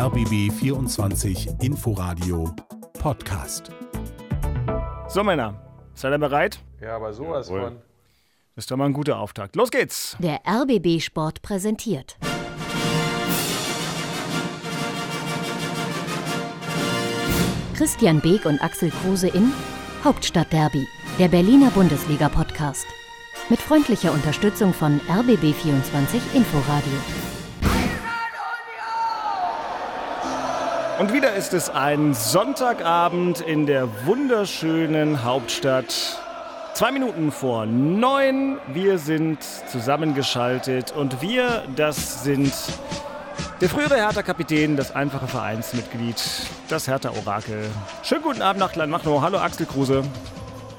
[0.00, 2.54] RBB 24 Inforadio
[2.94, 3.70] Podcast.
[5.08, 5.60] So, Männer,
[5.92, 6.58] seid ihr bereit?
[6.80, 7.60] Ja, aber sowas Jawohl.
[7.64, 7.76] von.
[8.54, 9.56] Das ist doch mal ein guter Auftakt.
[9.56, 10.16] Los geht's!
[10.18, 12.16] Der RBB Sport präsentiert.
[17.74, 19.52] Christian Beek und Axel Kruse in
[20.02, 20.88] Hauptstadtderby,
[21.18, 22.86] der Berliner Bundesliga-Podcast.
[23.50, 27.39] Mit freundlicher Unterstützung von RBB24 Inforadio.
[31.00, 36.20] Und wieder ist es ein Sonntagabend in der wunderschönen Hauptstadt.
[36.74, 38.58] Zwei Minuten vor neun.
[38.74, 42.52] Wir sind zusammengeschaltet und wir, das sind
[43.62, 46.22] der frühere Hertha-Kapitän, das einfache Vereinsmitglied,
[46.68, 47.70] das Hertha-Orakel.
[48.02, 49.22] Schönen guten Abend nach Kleinmachnow.
[49.22, 50.04] Hallo Axel Kruse.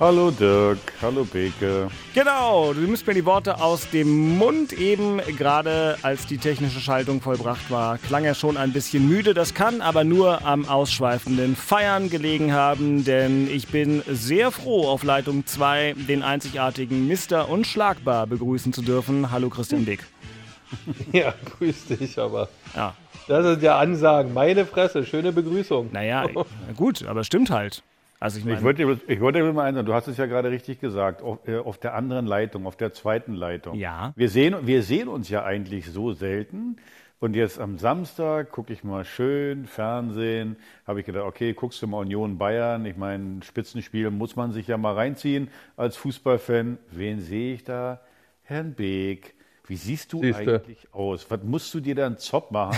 [0.02, 1.88] Hallo Dirk, hallo Beke.
[2.16, 4.74] Genau, du nimmst mir die Worte aus dem Mund.
[4.74, 9.36] Eben gerade als die technische Schaltung vollbracht war, klang er schon ein bisschen müde.
[9.36, 15.04] Das kann aber nur am ausschweifenden Feiern gelegen haben, denn ich bin sehr froh, auf
[15.04, 19.30] Leitung 2 den einzigartigen Mister Unschlagbar begrüßen zu dürfen.
[19.30, 20.04] Hallo Christian Dick.
[21.12, 22.48] Ja, grüß dich, aber.
[22.74, 22.96] Ja,
[23.28, 24.34] Das ist ja Ansagen.
[24.34, 25.90] Meine Fresse, schöne Begrüßung.
[25.92, 26.44] naja, na
[26.78, 27.84] gut, aber stimmt halt.
[28.22, 30.80] Also ich Ich meine, wollte, ich wollte mal eins, du hast es ja gerade richtig
[30.80, 33.76] gesagt, auf, äh, auf der anderen Leitung, auf der zweiten Leitung.
[33.76, 34.14] Ja.
[34.16, 36.78] Wir sehen, wir sehen uns ja eigentlich so selten.
[37.20, 40.56] Und jetzt am Samstag gucke ich mal schön Fernsehen.
[40.86, 42.86] Habe ich gedacht, okay, guckst du mal Union Bayern.
[42.86, 46.78] Ich meine, Spitzenspiel muss man sich ja mal reinziehen als Fußballfan.
[46.92, 48.02] Wen sehe ich da?
[48.44, 49.34] Herrn Beek.
[49.72, 50.56] Wie siehst du Siehste.
[50.56, 51.26] eigentlich aus?
[51.30, 52.76] Was musst du dir da einen Zopf machen?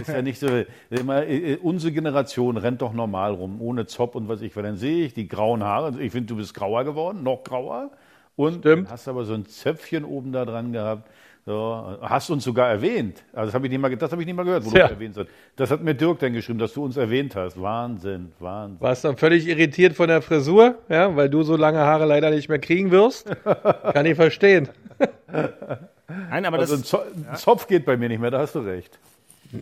[0.00, 0.48] ist ja nicht so.
[0.88, 4.56] Immer, äh, unsere Generation rennt doch normal rum, ohne Zopf und was ich.
[4.56, 6.00] Weil dann sehe ich die grauen Haare.
[6.00, 7.90] Ich finde, du bist grauer geworden, noch grauer.
[8.36, 8.90] Und Stimmt.
[8.90, 11.10] hast aber so ein Zöpfchen oben da dran gehabt.
[11.44, 13.22] So, hast uns sogar erwähnt.
[13.34, 14.86] Also das habe ich nicht mal, das habe ich nicht mal gehört, wo Tja.
[14.86, 15.28] du erwähnt hast.
[15.56, 17.60] Das hat mir Dirk dann geschrieben, dass du uns erwähnt hast.
[17.60, 18.80] Wahnsinn, Wahnsinn.
[18.80, 22.48] Warst dann völlig irritiert von der Frisur, ja, weil du so lange Haare leider nicht
[22.48, 23.30] mehr kriegen wirst.
[23.92, 24.70] Kann ich verstehen.
[26.30, 28.60] nein, aber Also ein das, ein Zopf geht bei mir nicht mehr, da hast du
[28.60, 28.98] recht.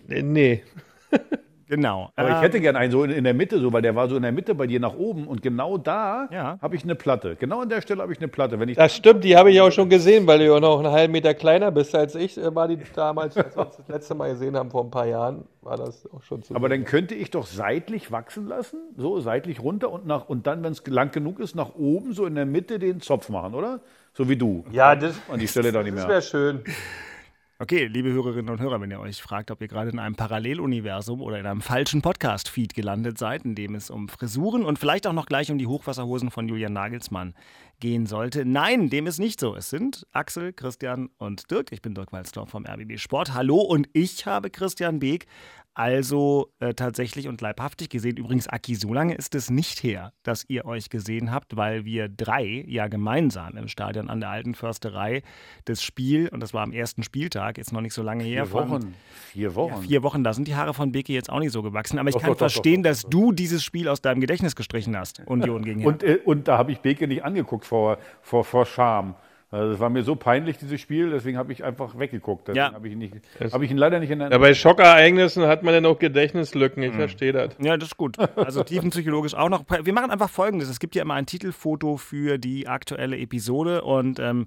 [0.07, 0.63] Nee.
[1.67, 2.11] genau.
[2.17, 4.09] Aber Ähm, ich hätte gern einen so in, in der Mitte, so, weil der war
[4.09, 6.59] so in der Mitte bei dir nach oben und genau da Ja.
[6.61, 7.37] habe ich eine Platte.
[7.37, 8.59] Genau an der Stelle habe ich eine Platte.
[8.61, 10.93] Wenn ich Das stimmt, die habe ich auch schon gesehen, weil du ja noch einen
[10.93, 12.37] halben Meter kleiner bist als ich.
[12.37, 15.07] äh, War die damals, als wir uns das letzte Mal gesehen haben, vor ein paar
[15.07, 16.55] Jahren, war das auch schon so.
[16.55, 20.63] aber dann könnte ich doch seitlich wachsen lassen, so seitlich runter und nach und dann,
[20.63, 23.81] wenn es lang genug ist, nach oben so in der Mitte den Zopf machen, oder?
[24.19, 24.65] So wie du.
[24.73, 26.09] ja, das, An die Stelle doch nicht das mehr.
[26.09, 26.65] wäre schön.
[27.61, 31.23] Okay, liebe Hörerinnen und Hörer, wenn ihr euch fragt, ob ihr gerade in einem Paralleluniversum
[31.23, 35.13] oder in einem falschen Podcast-Feed gelandet seid, in dem es um Frisuren und vielleicht auch
[35.13, 37.35] noch gleich um die Hochwasserhosen von Julian Nagelsmann
[37.79, 38.45] gehen sollte.
[38.45, 39.55] Nein, dem ist nicht so.
[39.55, 41.71] Es sind Axel, Christian und Dirk.
[41.71, 43.35] Ich bin Dirk Walzdorf vom RBB Sport.
[43.35, 45.29] Hallo und ich habe Christian Beek
[45.79, 48.17] also äh, tatsächlich und leibhaftig gesehen.
[48.17, 52.09] Übrigens, Aki, so lange ist es nicht her, dass ihr euch gesehen habt, weil wir
[52.09, 55.23] drei ja gemeinsam im Stadion an der Alten Försterei
[55.67, 58.47] das Spiel, und das war am ersten Spieltag, ist noch nicht so lange her.
[58.47, 58.95] Vier von- Wochen.
[59.33, 59.75] Vier Wochen.
[59.75, 62.01] Ja, vier Wochen, da sind die Haare von Beke jetzt auch nicht so gewachsen.
[62.01, 64.97] Aber ich Doch, kann doch, verstehen, doch, dass du dieses Spiel aus deinem Gedächtnis gestrichen
[64.97, 65.23] hast.
[65.27, 69.15] Union gegen Und, äh, und da habe ich Beke nicht angeguckt vor, vor, vor Scham.
[69.51, 72.49] Also Es war mir so peinlich, dieses Spiel, deswegen habe ich einfach weggeguckt.
[72.49, 72.73] Deswegen Ja.
[72.75, 73.15] habe ich, ihn nicht-
[73.53, 76.83] habe ich ihn leider nicht in Ja, der bei Schockereignissen hat man dann auch Gedächtnislücken,
[76.83, 77.51] ich verstehe das.
[77.59, 78.19] Ja, das ist gut.
[78.37, 79.65] Also tiefenpsychologisch auch noch.
[79.83, 80.69] Wir machen einfach Folgendes.
[80.69, 84.47] Es gibt ja immer ein Titelfoto für die aktuelle Episode und ähm,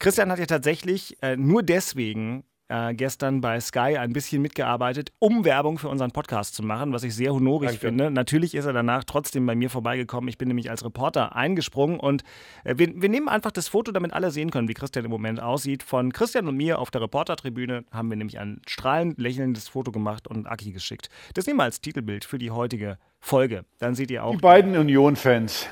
[0.00, 5.44] Christian hat ja tatsächlich äh, nur deswegen äh, gestern bei Sky ein bisschen mitgearbeitet, um
[5.44, 7.86] Werbung für unseren Podcast zu machen, was ich sehr honorig Danke.
[7.86, 8.10] finde.
[8.10, 10.28] Natürlich ist er danach trotzdem bei mir vorbeigekommen.
[10.28, 12.22] Ich bin nämlich als Reporter eingesprungen und
[12.64, 15.42] äh, wir, wir nehmen einfach das Foto, damit alle sehen können, wie Christian im Moment
[15.42, 15.82] aussieht.
[15.82, 20.28] Von Christian und mir auf der Reportertribüne haben wir nämlich ein strahlend lächelndes Foto gemacht
[20.28, 21.08] und Aki geschickt.
[21.34, 23.64] Das nehmen wir als Titelbild für die heutige Folge.
[23.78, 24.32] Dann seht ihr auch.
[24.32, 25.66] Die beiden Union-Fans.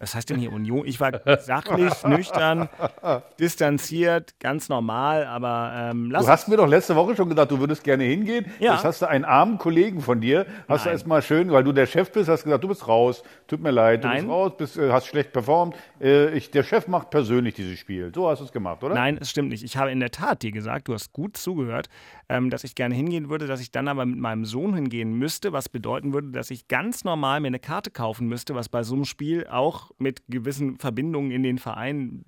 [0.00, 0.86] Was heißt denn hier Union?
[0.86, 2.70] Ich war sachlich, nüchtern,
[3.38, 7.60] distanziert, ganz normal, aber ähm, lass Du hast mir doch letzte Woche schon gesagt, du
[7.60, 8.46] würdest gerne hingehen.
[8.60, 8.74] Ja.
[8.74, 10.94] Jetzt hast du einen armen Kollegen von dir, hast du Nein.
[10.94, 14.02] erstmal schön, weil du der Chef bist, hast gesagt, du bist raus, tut mir leid,
[14.02, 14.16] du Nein.
[14.22, 15.76] bist raus, bist, äh, hast schlecht performt.
[16.00, 18.10] Äh, ich, der Chef macht persönlich dieses Spiel.
[18.14, 18.94] So hast du es gemacht, oder?
[18.94, 19.62] Nein, es stimmt nicht.
[19.62, 21.90] Ich habe in der Tat dir gesagt, du hast gut zugehört,
[22.30, 25.52] ähm, dass ich gerne hingehen würde, dass ich dann aber mit meinem Sohn hingehen müsste,
[25.52, 28.94] was bedeuten würde, dass ich ganz normal mir eine Karte kaufen müsste, was bei so
[28.94, 32.24] einem Spiel auch mit gewissen Verbindungen in den Verein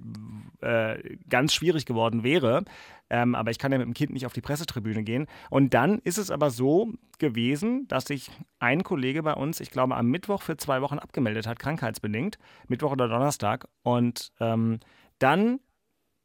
[0.61, 2.65] äh, ganz schwierig geworden wäre.
[3.11, 5.29] Ähm, aber ich kann ja mit dem Kind nicht auf die Pressetribüne gehen.
[5.51, 8.29] Und dann ist es aber so gewesen, dass sich
[8.59, 12.91] ein Kollege bei uns, ich glaube, am Mittwoch für zwei Wochen abgemeldet hat, krankheitsbedingt, Mittwoch
[12.91, 13.69] oder Donnerstag.
[13.85, 14.81] Und ähm,
[15.21, 15.61] dann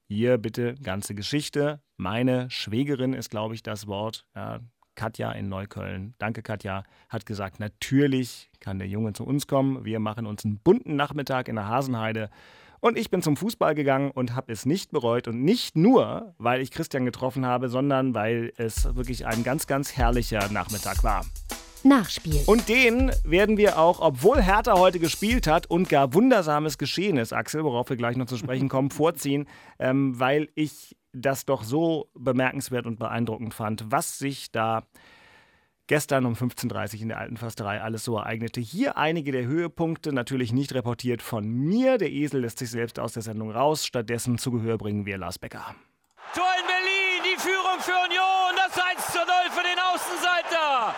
[0.08, 1.82] hier bitte ganze Geschichte.
[1.98, 4.28] Meine Schwägerin ist, glaube ich, das Wort.
[4.36, 4.60] Ja,
[4.94, 9.84] Katja in Neukölln, danke Katja, hat gesagt, natürlich kann der Junge zu uns kommen.
[9.84, 12.30] Wir machen uns einen bunten Nachmittag in der Hasenheide.
[12.80, 15.28] Und ich bin zum Fußball gegangen und habe es nicht bereut.
[15.28, 19.98] Und nicht nur, weil ich Christian getroffen habe, sondern weil es wirklich ein ganz, ganz
[19.98, 21.26] herrlicher Nachmittag war.
[21.84, 22.42] Nachspiel.
[22.46, 27.34] Und den werden wir auch, obwohl Hertha heute gespielt hat und gar Wundersames geschehen ist,
[27.34, 29.48] Axel, worauf wir gleich noch zu sprechen kommen, vorziehen,
[29.80, 34.84] ähm, weil ich das doch so bemerkenswert und beeindruckend fand, was sich da
[35.88, 38.60] gestern um 15.30 Uhr in der Alten Försterei alles so ereignete.
[38.60, 41.98] Hier einige der Höhepunkte, natürlich nicht reportiert von mir.
[41.98, 43.86] Der Esel lässt sich selbst aus der Sendung raus.
[43.86, 45.76] Stattdessen zu Gehör bringen wir Lars Becker.
[46.34, 50.94] Tor in Berlin, die Führung für Union, das 1 zu 0 für den Außenseiter.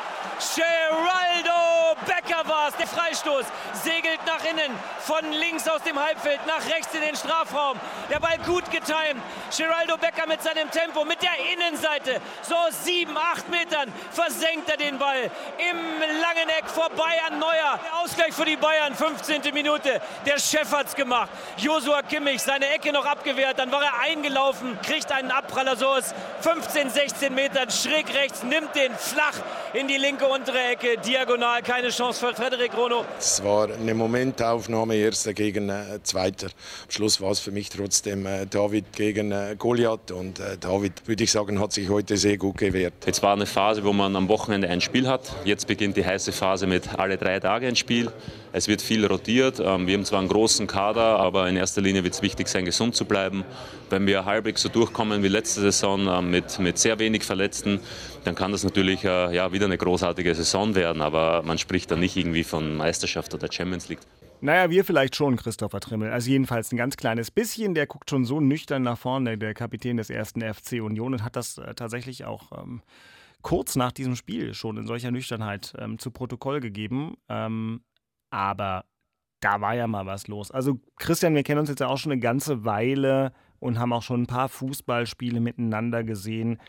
[0.55, 2.75] Geraldo Becker war es.
[2.75, 7.79] Der Freistoß segelt nach innen, von links aus dem Halbfeld nach rechts in den Strafraum.
[8.09, 9.21] Der Ball gut getimt.
[9.55, 12.21] Geraldo Becker mit seinem Tempo, mit der Innenseite.
[12.41, 15.29] So sieben, acht Metern versenkt er den Ball.
[15.57, 15.77] Im
[16.21, 17.79] langen Eck vorbei an Neuer.
[17.83, 19.53] Der Ausgleich für die Bayern, 15.
[19.53, 20.01] Minute.
[20.25, 21.29] Der Chef hat's gemacht.
[21.57, 23.59] Josua Kimmich, seine Ecke noch abgewehrt.
[23.59, 28.75] Dann war er eingelaufen, kriegt einen Abpraller so aus 15, 16 Metern schräg rechts, nimmt
[28.75, 29.33] den flach
[29.73, 32.71] in die linke untere Ecke, diagonal, keine Chance für Frederik.
[33.17, 36.47] Es war eine Momentaufnahme, erster gegen äh, zweiter.
[36.47, 41.23] Am Schluss war es für mich trotzdem äh, David gegen äh, Goliath und David, würde
[41.23, 42.93] ich sagen, hat sich heute sehr gut gewehrt.
[43.05, 45.33] Jetzt war eine Phase, wo man am Wochenende ein Spiel hat.
[45.43, 48.11] Jetzt beginnt die heiße Phase mit alle drei Tage ein Spiel.
[48.51, 49.59] Es wird viel rotiert.
[49.59, 52.65] Ähm, wir haben zwar einen großen Kader, aber in erster Linie wird es wichtig sein,
[52.65, 53.43] gesund zu bleiben.
[53.89, 57.79] Wenn wir halbwegs so durchkommen wie letzte Saison ähm, mit, mit sehr wenig Verletzten,
[58.23, 61.01] dann kann das natürlich äh, ja, wieder eine großartige Saison werden.
[61.01, 63.99] Aber man spricht dann nicht irgendwie von Meisterschaft oder Champions League.
[64.41, 66.11] Naja, wir vielleicht schon, Christopher Trimmel.
[66.11, 67.75] Also jedenfalls ein ganz kleines bisschen.
[67.75, 71.35] Der guckt schon so nüchtern nach vorne, der Kapitän des ersten FC Union, und hat
[71.35, 72.81] das äh, tatsächlich auch ähm,
[73.41, 77.17] kurz nach diesem Spiel schon in solcher Nüchternheit ähm, zu Protokoll gegeben.
[77.27, 77.81] Ähm,
[78.29, 78.85] aber
[79.41, 80.51] da war ja mal was los.
[80.51, 84.03] Also Christian, wir kennen uns jetzt ja auch schon eine ganze Weile und haben auch
[84.03, 86.59] schon ein paar Fußballspiele miteinander gesehen.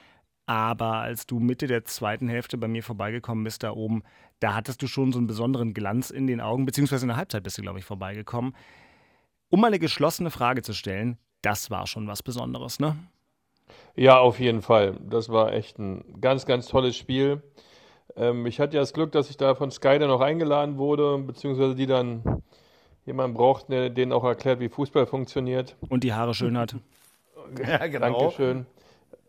[0.46, 4.02] Aber als du Mitte der zweiten Hälfte bei mir vorbeigekommen bist, da oben,
[4.40, 7.44] da hattest du schon so einen besonderen Glanz in den Augen, beziehungsweise in der Halbzeit
[7.44, 8.56] bist du, glaube ich, vorbeigekommen.
[9.48, 12.96] Um mal eine geschlossene Frage zu stellen, das war schon was Besonderes, ne?
[13.94, 14.98] Ja, auf jeden Fall.
[15.08, 17.42] Das war echt ein ganz, ganz tolles Spiel.
[18.20, 21.18] Ähm, ich hatte ja das Glück, dass ich da von Sky dann noch eingeladen wurde,
[21.18, 22.42] beziehungsweise die dann
[23.06, 25.74] jemanden braucht, der denen auch erklärt, wie Fußball funktioniert.
[25.88, 26.76] Und die Haare schön hat.
[27.66, 28.18] ja, genau.
[28.18, 28.66] Dankeschön.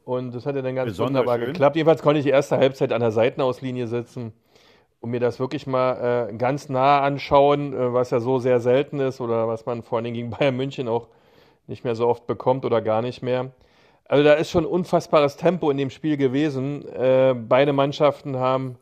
[0.03, 1.47] Und das hat ja dann ganz Besonders wunderbar schön.
[1.47, 1.75] geklappt.
[1.77, 4.33] Jedenfalls konnte ich die erste Halbzeit an der Seitenauslinie sitzen
[4.99, 8.99] und mir das wirklich mal äh, ganz nah anschauen, äh, was ja so sehr selten
[8.99, 11.07] ist oder was man vor allen Dingen gegen Bayern München auch
[11.67, 13.51] nicht mehr so oft bekommt oder gar nicht mehr.
[14.05, 16.87] Also da ist schon unfassbares Tempo in dem Spiel gewesen.
[16.87, 18.77] Äh, beide Mannschaften haben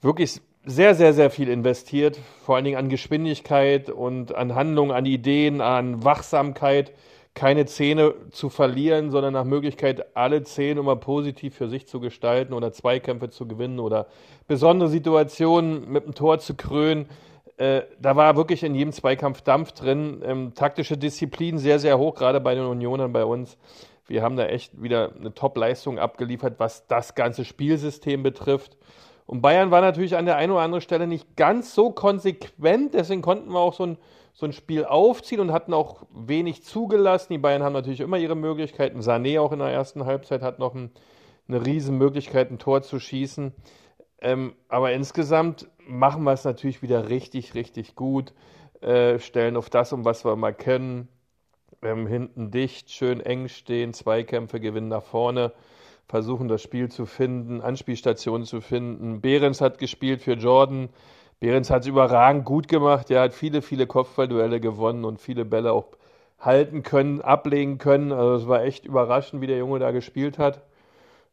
[0.00, 5.06] wirklich sehr, sehr, sehr viel investiert, vor allen Dingen an Geschwindigkeit und an Handlung, an
[5.06, 6.92] Ideen, an Wachsamkeit,
[7.34, 12.52] keine Zähne zu verlieren, sondern nach Möglichkeit alle Zähne immer positiv für sich zu gestalten
[12.52, 14.06] oder Zweikämpfe zu gewinnen oder
[14.46, 17.08] besondere Situationen mit dem Tor zu krönen.
[17.56, 20.22] Äh, da war wirklich in jedem Zweikampf Dampf drin.
[20.24, 23.56] Ähm, taktische Disziplin sehr, sehr hoch, gerade bei den Unionern bei uns.
[24.06, 28.76] Wir haben da echt wieder eine Top-Leistung abgeliefert, was das ganze Spielsystem betrifft.
[29.26, 33.22] Und Bayern war natürlich an der einen oder anderen Stelle nicht ganz so konsequent, deswegen
[33.22, 33.98] konnten wir auch so ein,
[34.32, 37.32] so ein Spiel aufziehen und hatten auch wenig zugelassen.
[37.32, 39.00] Die Bayern haben natürlich immer ihre Möglichkeiten.
[39.00, 40.90] Sané auch in der ersten Halbzeit hat noch ein,
[41.48, 43.52] eine riesen Möglichkeit, ein Tor zu schießen.
[44.20, 48.32] Ähm, aber insgesamt machen wir es natürlich wieder richtig, richtig gut.
[48.80, 51.08] Äh, stellen auf das, um was wir mal können.
[51.84, 55.50] Ähm, hinten dicht, schön eng stehen, Zweikämpfe gewinnen nach vorne,
[56.06, 59.20] versuchen das Spiel zu finden, Anspielstationen zu finden.
[59.20, 60.90] Behrens hat gespielt für Jordan.
[61.40, 63.10] Behrens hat es überragend gut gemacht.
[63.10, 65.86] Er hat viele, viele Kopfballduelle gewonnen und viele Bälle auch
[66.38, 68.12] halten können, ablegen können.
[68.12, 70.62] Also es war echt überraschend, wie der Junge da gespielt hat.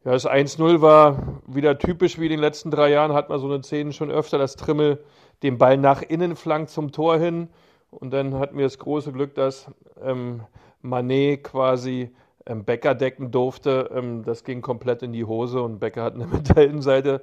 [0.03, 3.13] Ja, das 1-0 war wieder typisch wie in den letzten drei Jahren.
[3.13, 5.03] Hat man so eine Szene schon öfter, dass Trimmel
[5.43, 7.49] den Ball nach innen flankt zum Tor hin.
[7.91, 10.41] Und dann hatten wir das große Glück, dass ähm,
[10.81, 12.11] Manet quasi
[12.45, 13.89] ähm, Becker decken durfte.
[13.93, 17.21] Ähm, das ging komplett in die Hose und Becker hat mit der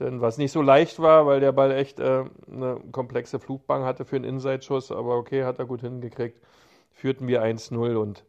[0.00, 4.04] denn was nicht so leicht war, weil der Ball echt äh, eine komplexe Flugbahn hatte
[4.04, 4.90] für einen Inside-Schuss.
[4.90, 6.40] Aber okay, hat er gut hingekriegt.
[6.92, 8.24] Führten wir 1-0 und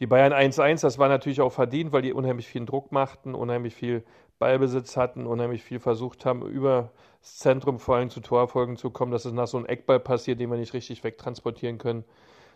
[0.00, 3.74] die Bayern 1-1, das war natürlich auch verdient, weil die unheimlich viel Druck machten, unheimlich
[3.74, 4.04] viel
[4.38, 9.12] Ballbesitz hatten, unheimlich viel versucht haben, über das Zentrum vor allem zu Torfolgen zu kommen,
[9.12, 12.04] dass es nach so einem Eckball passiert, den wir nicht richtig wegtransportieren können.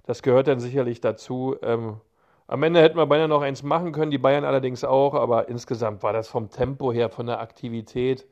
[0.04, 1.56] Das gehört dann sicherlich dazu.
[1.62, 2.00] Ähm,
[2.46, 6.02] Am Ende hätten wir beinahe noch eins machen können, die Bayern allerdings auch, aber insgesamt
[6.02, 8.26] war das vom Tempo her, von der Aktivität.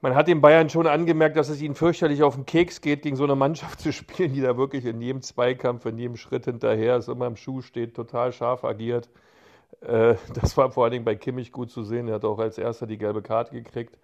[0.00, 3.16] Man hat den Bayern schon angemerkt, dass es ihnen fürchterlich auf den Keks geht, gegen
[3.16, 6.96] so eine Mannschaft zu spielen, die da wirklich in jedem Zweikampf, in jedem Schritt hinterher
[6.96, 9.08] ist, immer im Schuh steht, total scharf agiert.
[9.80, 12.08] Äh, das war vor allen Dingen bei Kimmich gut zu sehen.
[12.08, 13.98] Er hat auch als erster die gelbe Karte gekriegt.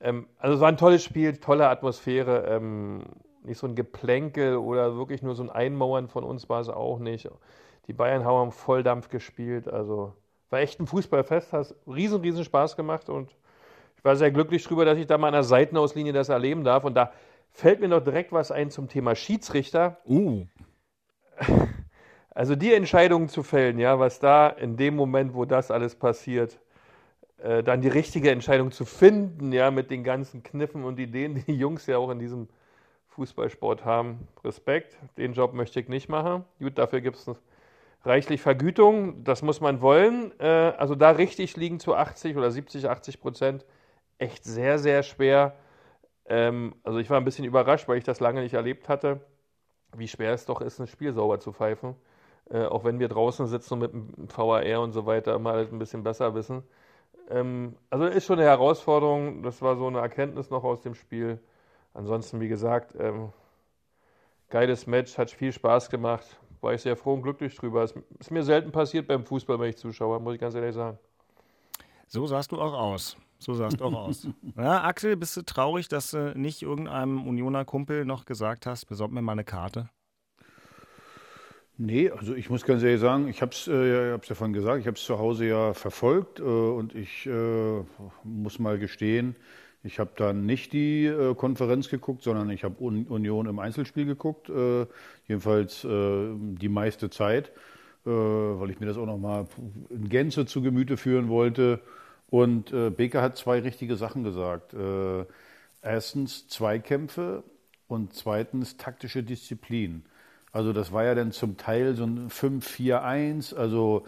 [0.00, 2.46] Ähm, also es war ein tolles Spiel, tolle Atmosphäre.
[2.48, 3.04] Ähm,
[3.42, 6.98] nicht so ein Geplänkel oder wirklich nur so ein Einmauern von uns war es auch
[6.98, 7.28] nicht.
[7.86, 9.68] Die Bayern haben Volldampf gespielt.
[9.68, 10.14] Also
[10.50, 13.34] war echt ein Fußballfest, hat riesen, riesen Spaß gemacht und
[14.00, 16.84] ich war sehr glücklich darüber, dass ich da mal an der Seitenauslinie das erleben darf.
[16.84, 17.12] Und da
[17.50, 19.98] fällt mir noch direkt was ein zum Thema Schiedsrichter.
[20.08, 20.46] Uh.
[22.32, 26.58] Also die Entscheidungen zu fällen, ja, was da in dem Moment, wo das alles passiert,
[27.42, 31.42] äh, dann die richtige Entscheidung zu finden, ja, mit den ganzen Kniffen und Ideen, die
[31.42, 32.48] die Jungs ja auch in diesem
[33.08, 34.28] Fußballsport haben.
[34.44, 36.44] Respekt, den Job möchte ich nicht machen.
[36.60, 37.30] Gut, dafür gibt es
[38.04, 40.32] reichlich Vergütung, das muss man wollen.
[40.38, 43.66] Äh, also da richtig liegen zu 80 oder 70, 80 Prozent,
[44.20, 45.56] echt sehr, sehr schwer.
[46.26, 49.20] Ähm, also ich war ein bisschen überrascht, weil ich das lange nicht erlebt hatte,
[49.96, 51.96] wie schwer es doch ist, ein Spiel sauber zu pfeifen.
[52.50, 55.72] Äh, auch wenn wir draußen sitzen und mit dem VAR und so weiter immer halt
[55.72, 56.62] ein bisschen besser wissen.
[57.28, 59.42] Ähm, also ist schon eine Herausforderung.
[59.42, 61.40] Das war so eine Erkenntnis noch aus dem Spiel.
[61.94, 63.32] Ansonsten, wie gesagt, ähm,
[64.48, 66.26] geiles Match, hat viel Spaß gemacht.
[66.60, 67.82] War ich sehr froh und glücklich drüber.
[67.82, 70.98] Es ist mir selten passiert beim Fußball, wenn ich Zuschauer, muss ich ganz ehrlich sagen.
[72.06, 73.16] So sahst du auch aus.
[73.40, 74.28] So sahst du auch aus.
[74.56, 79.10] Ja, Axel, bist du traurig, dass du nicht irgendeinem Unioner Kumpel noch gesagt hast, besorg
[79.10, 79.88] mir mal eine Karte?
[81.78, 84.86] Nee, also ich muss ganz ehrlich sagen, ich habe es äh, ja vorhin gesagt, ich
[84.86, 87.82] habe es zu Hause ja verfolgt äh, und ich äh,
[88.22, 89.34] muss mal gestehen,
[89.82, 94.04] ich habe dann nicht die äh, Konferenz geguckt, sondern ich habe Un Union im Einzelspiel
[94.04, 94.86] geguckt, äh,
[95.26, 97.52] jedenfalls äh, die meiste Zeit,
[98.04, 99.46] weil ich mir das auch nochmal
[99.90, 101.80] in Gänze zu Gemüte führen wollte.
[102.30, 104.74] Und Beker hat zwei richtige Sachen gesagt.
[105.82, 107.42] erstens Zweikämpfe
[107.88, 110.04] und zweitens taktische Disziplin.
[110.52, 114.04] Also das war ja dann zum Teil so ein 5-4-1, also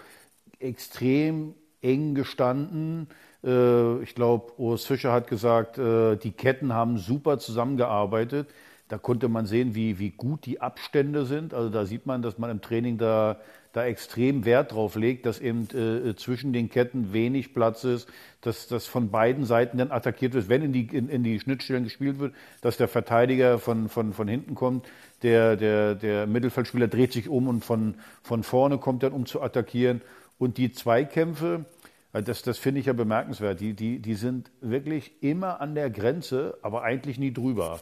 [0.59, 3.09] extrem eng gestanden.
[3.45, 8.49] Äh, ich glaube, Urs Fischer hat gesagt, äh, die Ketten haben super zusammengearbeitet.
[8.89, 11.55] Da konnte man sehen, wie, wie gut die Abstände sind.
[11.55, 13.41] Also da sieht man, dass man im Training da,
[13.73, 18.09] da extrem Wert drauf legt, dass eben äh, zwischen den Ketten wenig Platz ist,
[18.43, 21.85] dass das von beiden Seiten dann attackiert wird, wenn in die, in, in die Schnittstellen
[21.85, 24.87] gespielt wird, dass der Verteidiger von, von, von hinten kommt,
[25.23, 29.41] der, der, der Mittelfeldspieler dreht sich um und von, von vorne kommt dann, um zu
[29.41, 30.03] attackieren.
[30.39, 31.65] Und die Zweikämpfe,
[32.13, 33.61] äh, das, das finde ich ja bemerkenswert.
[33.61, 37.81] Die, die, die sind wirklich immer an der Grenze, aber eigentlich nie drüber.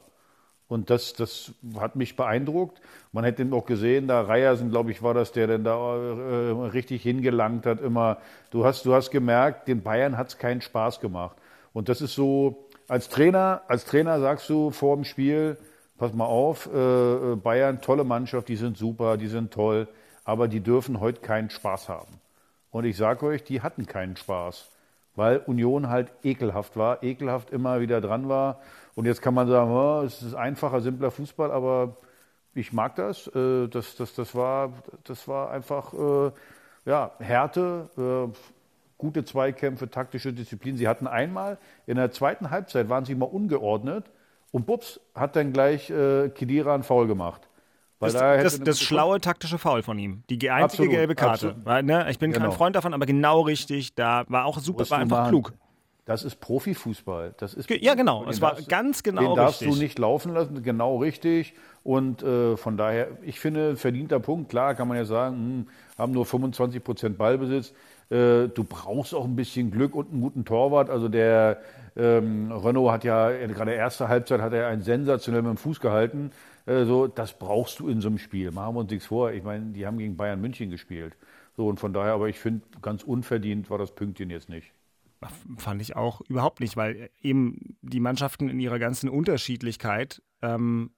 [0.70, 1.50] Und das, das
[1.80, 2.80] hat mich beeindruckt.
[3.10, 7.02] Man hätte auch gesehen, da Reiersen, glaube ich, war das, der denn da äh, richtig
[7.02, 7.80] hingelangt hat.
[7.80, 8.18] Immer,
[8.52, 11.36] du hast, du hast gemerkt, den Bayern hat es keinen Spaß gemacht.
[11.72, 15.58] Und das ist so, als Trainer, als Trainer sagst du vor dem Spiel,
[15.98, 19.88] pass mal auf, äh, Bayern, tolle Mannschaft, die sind super, die sind toll,
[20.24, 22.20] aber die dürfen heute keinen Spaß haben.
[22.70, 24.70] Und ich sage euch, die hatten keinen Spaß,
[25.16, 28.60] weil Union halt ekelhaft war, ekelhaft immer wieder dran war.
[29.00, 31.96] Und jetzt kann man sagen, oh, es ist einfacher, simpler Fußball, aber
[32.52, 33.28] ich mag das.
[33.28, 36.30] Äh, das, das, das, war, das war einfach äh,
[36.84, 38.30] ja, Härte, äh,
[38.98, 40.76] gute Zweikämpfe, taktische Disziplin.
[40.76, 44.04] Sie hatten einmal in der zweiten Halbzeit waren sie mal ungeordnet
[44.52, 47.48] und Bups hat dann gleich Kedira einen Foul gemacht.
[48.00, 50.24] Das, das, das schlaue taktische Foul von ihm.
[50.28, 51.56] Die einzige absolut, gelbe Karte.
[51.64, 52.48] Weil, ne, ich bin genau.
[52.48, 53.94] kein Freund davon, aber genau richtig.
[53.94, 55.54] Da war auch super, war einfach klug.
[56.10, 57.34] Das ist Profifußball.
[57.36, 58.26] Das ist ja, genau.
[58.28, 59.44] Es war ganz genau den richtig.
[59.44, 61.54] Darfst du nicht laufen lassen, genau richtig.
[61.84, 64.50] Und äh, von daher, ich finde, verdienter Punkt.
[64.50, 67.74] Klar, kann man ja sagen, hm, haben nur 25 Prozent Ballbesitz.
[68.10, 70.90] Äh, du brauchst auch ein bisschen Glück und einen guten Torwart.
[70.90, 71.60] Also der
[71.96, 76.32] ähm, Renault hat ja gerade erste Halbzeit hat er einen sensationell mit dem Fuß gehalten.
[76.66, 78.50] Äh, so, das brauchst du in so einem Spiel.
[78.50, 79.30] Machen wir uns nichts vor.
[79.30, 81.12] Ich meine, die haben gegen Bayern München gespielt.
[81.56, 84.72] So, und von daher, aber ich finde, ganz unverdient war das Pünktchen jetzt nicht.
[85.58, 90.92] Fand ich auch überhaupt nicht, weil eben die Mannschaften in ihrer ganzen Unterschiedlichkeit ähm,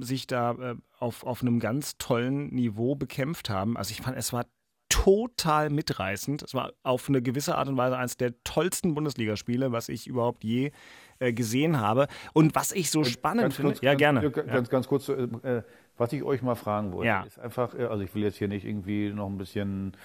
[0.00, 3.76] sich da äh, auf, auf einem ganz tollen Niveau bekämpft haben.
[3.76, 4.44] Also ich fand, es war
[4.92, 6.42] total mitreißend.
[6.42, 10.44] Es war auf eine gewisse Art und Weise eines der tollsten Bundesligaspiele, was ich überhaupt
[10.44, 10.70] je
[11.18, 12.08] äh, gesehen habe.
[12.34, 14.30] Und was ich so äh, spannend ganz finde, kurz, ja gerne.
[14.30, 14.60] Ganz, ja.
[14.60, 15.62] ganz kurz, äh, äh,
[15.96, 17.22] was ich euch mal fragen wollte, ja.
[17.22, 19.96] ist einfach, äh, also ich will jetzt hier nicht irgendwie noch ein bisschen äh,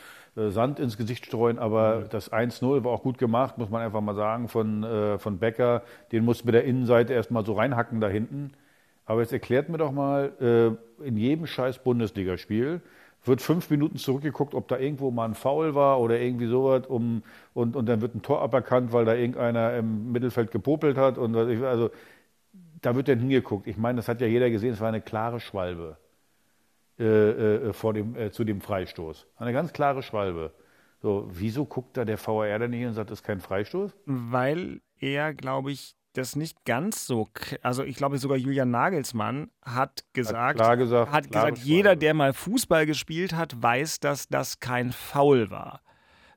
[0.50, 2.10] Sand ins Gesicht streuen, aber mhm.
[2.10, 4.86] das 1-0 war auch gut gemacht, muss man einfach mal sagen, von,
[5.20, 5.82] von Becker.
[6.12, 8.52] Den musste mit der Innenseite erstmal so reinhacken da hinten.
[9.06, 12.82] Aber jetzt erklärt mir doch mal, in jedem scheiß Bundesligaspiel
[13.28, 17.24] wird fünf Minuten zurückgeguckt, ob da irgendwo mal ein Foul war oder irgendwie sowas, um,
[17.54, 21.18] und, und dann wird ein Tor aberkannt, weil da irgendeiner im Mittelfeld gepopelt hat.
[21.18, 21.90] Und also
[22.82, 23.68] da wird dann hingeguckt.
[23.68, 25.98] Ich meine, das hat ja jeder gesehen, es war eine klare Schwalbe
[27.00, 27.04] äh,
[27.70, 29.28] äh, vor dem, äh, zu dem Freistoß.
[29.36, 30.54] Eine ganz klare Schwalbe.
[31.02, 33.96] So, wieso guckt da der VAR dann nicht und sagt, das ist kein Freistoß?
[34.06, 37.28] Weil er, glaube ich, das nicht ganz so.
[37.62, 42.34] Also ich glaube sogar Julian Nagelsmann hat gesagt, hat, gesagt, hat gesagt jeder, der mal
[42.34, 45.82] Fußball gespielt hat, weiß, dass das kein Foul war.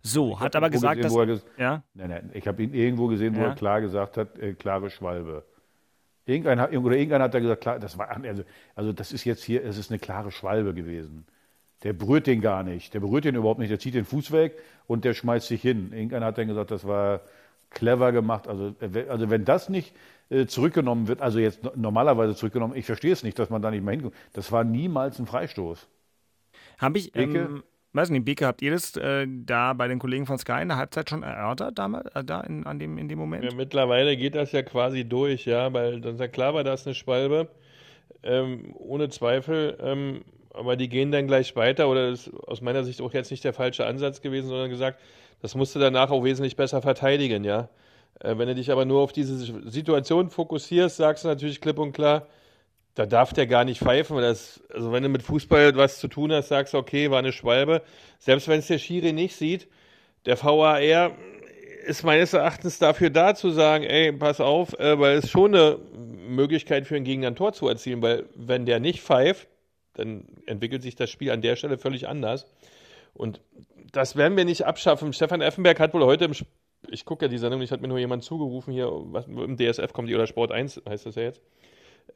[0.02, 1.42] So, ich hat aber gesagt, gesehen, dass.
[1.42, 1.82] Ges ja?
[1.94, 3.48] Nein, nein, ich habe ihn irgendwo gesehen, wo ja?
[3.48, 5.44] er klar gesagt hat, äh, klare Schwalbe.
[6.30, 8.44] Irgendeiner, oder irgendeiner hat da gesagt, klar, das war, also,
[8.74, 11.26] also das ist jetzt hier, es ist eine klare Schwalbe gewesen.
[11.82, 14.58] Der berührt den gar nicht, der berührt den überhaupt nicht, der zieht den Fuß weg
[14.86, 15.92] und der schmeißt sich hin.
[15.92, 17.22] Irgendeiner hat dann gesagt, das war
[17.70, 18.48] clever gemacht.
[18.48, 19.94] Also, äh, also wenn das nicht
[20.28, 23.84] äh, zurückgenommen wird, also jetzt normalerweise zurückgenommen, ich verstehe es nicht, dass man da nicht
[23.84, 24.14] mehr hinkommt.
[24.32, 25.88] Das war niemals ein Freistoß.
[26.78, 30.38] Habe ich, ähm, weiß nicht, Beke, habt ihr das äh, da bei den Kollegen von
[30.38, 33.44] Sky in der Halbzeit schon erörtert, damals, äh, da in, an dem, in dem Moment?
[33.44, 36.74] Ja, mittlerweile geht das ja quasi durch, ja, weil dann ist ja klar war, da
[36.74, 37.48] ist eine Schwalbe,
[38.22, 39.76] ähm, ohne Zweifel.
[39.80, 43.44] Ähm, aber die gehen dann gleich weiter oder ist aus meiner Sicht auch jetzt nicht
[43.44, 45.00] der falsche Ansatz gewesen, sondern gesagt,
[45.42, 47.68] das musst du danach auch wesentlich besser verteidigen, ja.
[48.20, 49.36] Äh, wenn du dich aber nur auf diese
[49.70, 52.26] Situation fokussierst, sagst du natürlich klipp und klar,
[52.94, 54.16] da darf der gar nicht pfeifen.
[54.18, 57.32] Das, also wenn du mit Fußball was zu tun hast, sagst du, okay, war eine
[57.32, 57.82] Schwalbe.
[58.18, 59.68] Selbst wenn es der Schiri nicht sieht,
[60.26, 60.80] der VAR
[61.86, 65.78] ist meines Erachtens dafür da zu sagen, ey, pass auf, äh, weil es schon eine
[66.28, 69.48] Möglichkeit für einen Gegner ein Tor zu erzielen, weil wenn der nicht pfeift,
[69.94, 72.46] dann entwickelt sich das Spiel an der Stelle völlig anders.
[73.14, 73.40] Und
[73.92, 75.12] das werden wir nicht abschaffen.
[75.12, 76.32] Stefan Effenberg hat wohl heute im,
[76.90, 79.92] ich gucke ja die Sendung, ich hat mir nur jemand zugerufen hier, was, im DSF
[79.92, 81.42] kommt die oder Sport 1 heißt das ja jetzt,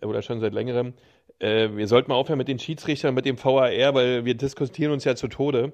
[0.03, 0.95] oder schon seit längerem.
[1.39, 5.05] Äh, wir sollten mal aufhören mit den Schiedsrichtern, mit dem VAR, weil wir diskutieren uns
[5.05, 5.73] ja zu Tode.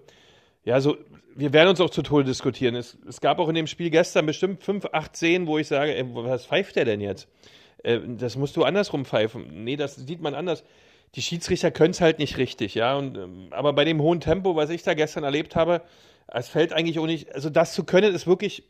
[0.64, 0.96] Ja, so,
[1.34, 2.74] wir werden uns auch zu Tode diskutieren.
[2.74, 5.94] Es, es gab auch in dem Spiel gestern bestimmt 5, 8 Szenen, wo ich sage,
[5.94, 7.28] ey, was pfeift der denn jetzt?
[7.82, 9.64] Äh, das musst du andersrum pfeifen.
[9.64, 10.64] Nee, das sieht man anders
[11.14, 12.96] die Schiedsrichter können es halt nicht richtig, ja.
[12.96, 15.82] Und, ähm, aber bei dem hohen Tempo, was ich da gestern erlebt habe,
[16.28, 18.62] es fällt eigentlich auch nicht, also das zu können, ist wirklich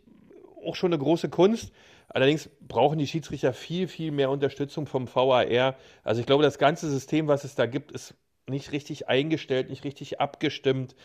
[0.64, 1.72] auch schon eine große Kunst.
[2.10, 5.76] Allerdings brauchen die Schiedsrichter viel, viel mehr Unterstützung vom VAR.
[6.02, 8.14] Also ich glaube, das ganze System, was es da gibt, ist
[8.48, 10.96] nicht richtig eingestellt, nicht richtig abgestimmt,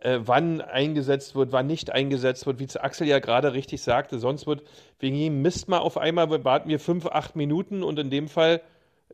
[0.00, 4.18] äh, wann eingesetzt wird, wann nicht eingesetzt wird, wie es Axel ja gerade richtig sagte.
[4.18, 4.62] Sonst wird
[4.98, 8.62] wegen jedem Mist mal auf einmal warten wir fünf, acht Minuten und in dem Fall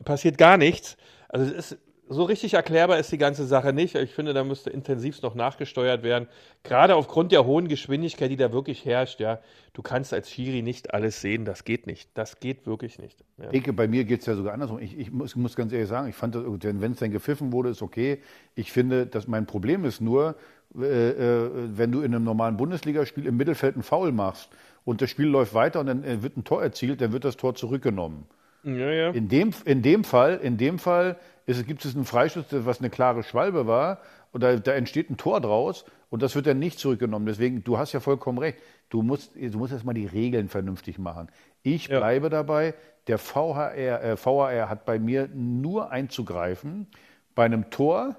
[0.04, 0.96] passiert gar nichts.
[1.28, 1.78] Also es ist
[2.12, 3.94] so richtig erklärbar ist die ganze Sache nicht.
[3.94, 6.26] Ich finde, da müsste intensivst noch nachgesteuert werden.
[6.64, 9.20] Gerade aufgrund der hohen Geschwindigkeit, die da wirklich herrscht.
[9.20, 9.38] Ja,
[9.74, 11.44] du kannst als Schiri nicht alles sehen.
[11.44, 12.10] Das geht nicht.
[12.14, 13.24] Das geht wirklich nicht.
[13.38, 13.52] Ja.
[13.52, 14.80] Eke, bei mir geht es ja sogar andersrum.
[14.80, 17.80] Ich, ich muss, muss, ganz ehrlich sagen, ich fand, wenn es dann gepfiffen wurde, ist
[17.80, 18.20] okay.
[18.56, 20.34] Ich finde, dass mein Problem ist nur,
[20.76, 24.50] äh, äh, wenn du in einem normalen Bundesligaspiel im Mittelfeld einen Foul machst
[24.84, 27.36] und das Spiel läuft weiter und dann äh, wird ein Tor erzielt, dann wird das
[27.36, 28.26] Tor zurückgenommen.
[28.62, 29.10] Ja, ja.
[29.10, 32.90] In, dem, in dem Fall, in dem Fall ist, gibt es einen Freistoß, was eine
[32.90, 33.98] klare Schwalbe war,
[34.32, 37.26] und da, da, entsteht ein Tor draus und das wird dann nicht zurückgenommen.
[37.26, 38.58] Deswegen, du hast ja vollkommen recht.
[38.88, 41.28] Du musst, du musst erstmal die Regeln vernünftig machen.
[41.62, 41.98] Ich ja.
[41.98, 42.74] bleibe dabei,
[43.06, 46.86] der VHR, äh, VHR hat bei mir nur einzugreifen
[47.34, 48.16] bei einem Tor,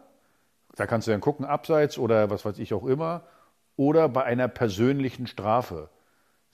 [0.75, 3.23] da kannst du dann gucken, abseits oder was weiß ich auch immer,
[3.75, 5.89] oder bei einer persönlichen Strafe.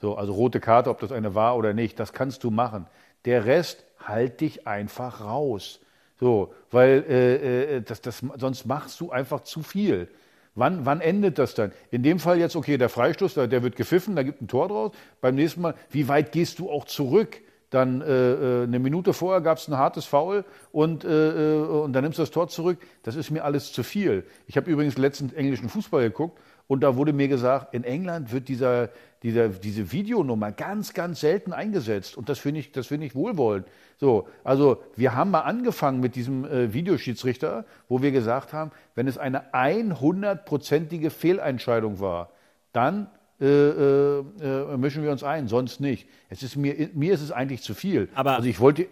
[0.00, 2.86] So, also rote Karte, ob das eine war oder nicht, das kannst du machen.
[3.24, 5.80] Der Rest, halt dich einfach raus.
[6.18, 10.08] So, weil äh, äh, das, das, sonst machst du einfach zu viel.
[10.54, 11.70] Wann, wann endet das dann?
[11.92, 14.68] In dem Fall jetzt, okay, der Freistoß, der, der wird gepfiffen, da gibt ein Tor
[14.68, 14.92] draus.
[15.20, 17.40] Beim nächsten Mal, wie weit gehst du auch zurück?
[17.70, 21.92] Dann äh, äh eine Minute vorher gab es ein hartes Foul und, äh, äh, und
[21.92, 22.78] dann nimmst du das Tor zurück.
[23.04, 24.24] Das ist mir alles zu viel.
[24.48, 28.48] Ich habe übrigens letztens englischen Fußball geguckt und da wurde mir gesagt, in England wird
[28.48, 28.90] dieser,
[29.22, 32.16] dieser, diese Videonummer ganz, ganz selten eingesetzt.
[32.16, 33.66] Und das finde ich, das finde ich wohlwollend.
[33.96, 39.08] So, also wir haben mal angefangen mit diesem äh, Videoschiedsrichter, wo wir gesagt haben, wenn
[39.08, 42.30] es eine 100-prozentige Fehlentscheidung war,
[42.72, 43.08] dann
[43.40, 46.06] äh, äh, äh, mischen wir uns ein, sonst nicht.
[46.28, 48.10] Es ist mir, mir ist es eigentlich zu viel.
[48.14, 48.88] Aber also ich wollte,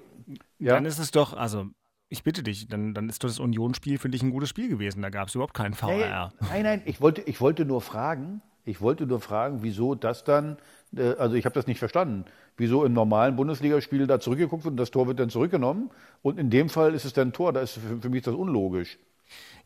[0.59, 0.75] ja?
[0.75, 1.67] dann ist es doch, also
[2.09, 5.03] ich bitte dich, dann, dann ist das Unionsspiel für dich ein gutes Spiel gewesen.
[5.03, 6.33] Da gab es überhaupt keinen VR.
[6.41, 10.57] Nein, nein, ich wollte, ich wollte nur fragen, ich wollte nur fragen, wieso das dann,
[10.97, 12.25] äh, also ich habe das nicht verstanden,
[12.57, 15.91] wieso im normalen Bundesligaspiel da zurückgeguckt wird und das Tor wird dann zurückgenommen
[16.23, 18.35] und in dem Fall ist es dann ein Tor, da ist für, für mich das
[18.35, 18.99] unlogisch.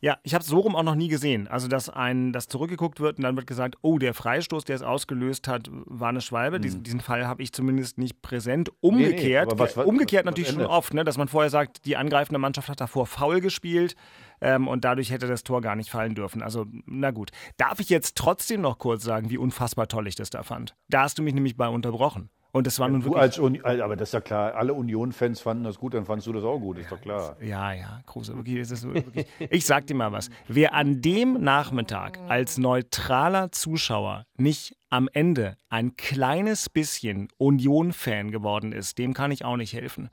[0.03, 1.47] Ja, ich habe es so rum auch noch nie gesehen.
[1.47, 4.81] Also, dass ein, dass zurückgeguckt wird und dann wird gesagt, oh, der Freistoß, der es
[4.81, 6.57] ausgelöst hat, war eine Schwalbe.
[6.57, 6.63] Mhm.
[6.63, 8.71] Diesen, diesen Fall habe ich zumindest nicht präsent.
[8.81, 11.97] Umgekehrt, aber was- was- umgekehrt was natürlich schon oft, ne, dass man vorher sagt, die
[11.97, 13.95] angreifende Mannschaft hat davor faul gespielt
[14.41, 16.41] ähm, und dadurch hätte das Tor gar nicht fallen dürfen.
[16.41, 17.29] Also, na gut.
[17.57, 20.73] Darf ich jetzt trotzdem noch kurz sagen, wie unfassbar toll ich das da fand?
[20.89, 22.29] Da hast du mich nämlich bei unterbrochen.
[22.53, 23.21] Und es war nun wirklich.
[23.21, 26.33] als Uni aber das ist ja klar, alle Union-Fans fanden das gut, dann fandst du
[26.33, 27.37] das auch gut, ist doch klar.
[27.41, 29.25] Ja, ja, Kruse, wirklich, wirklich.
[29.49, 30.29] Ich sag dir mal was.
[30.47, 38.73] Wer an dem Nachmittag als neutraler Zuschauer nicht am Ende ein kleines bisschen Union-Fan geworden
[38.73, 40.09] ist, dem kann ich auch nicht helfen.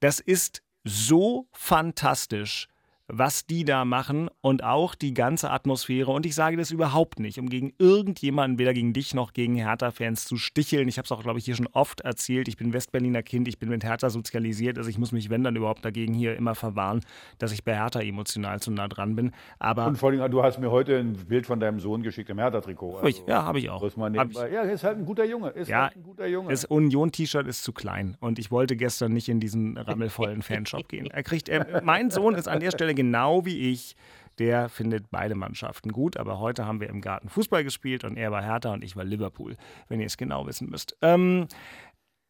[0.00, 2.68] Das ist so fantastisch,
[3.08, 6.10] was die da machen und auch die ganze Atmosphäre.
[6.10, 10.24] Und ich sage das überhaupt nicht, um gegen irgendjemanden, weder gegen dich noch gegen Hertha-Fans
[10.24, 10.88] zu sticheln.
[10.88, 12.48] Ich habe es auch, glaube ich, hier schon oft erzählt.
[12.48, 14.76] Ich bin Westberliner Kind, ich bin mit Hertha sozialisiert.
[14.78, 17.00] Also ich muss mich, wenn dann überhaupt, dagegen hier immer verwahren,
[17.38, 19.30] dass ich bei Hertha emotional zu nah dran bin.
[19.58, 22.38] Aber Und vor allem, du hast mir heute ein Bild von deinem Sohn geschickt im
[22.38, 23.06] Hertha-Trikot.
[23.06, 23.82] Ich, ja, habe ich auch.
[23.82, 25.50] Hab nebenbei- ja, er ist halt ein guter Junge.
[25.50, 26.50] Ist Ja, halt ein guter Junge.
[26.50, 31.06] Das Union-T-Shirt ist zu klein und ich wollte gestern nicht in diesen rammelvollen Fanshop gehen.
[31.06, 33.94] Er kriegt, er, mein Sohn ist an der Stelle genau wie ich.
[34.38, 38.30] Der findet beide Mannschaften gut, aber heute haben wir im Garten Fußball gespielt und er
[38.32, 39.56] war Hertha und ich war Liverpool,
[39.88, 40.94] wenn ihr es genau wissen müsst.
[41.00, 41.46] Ähm,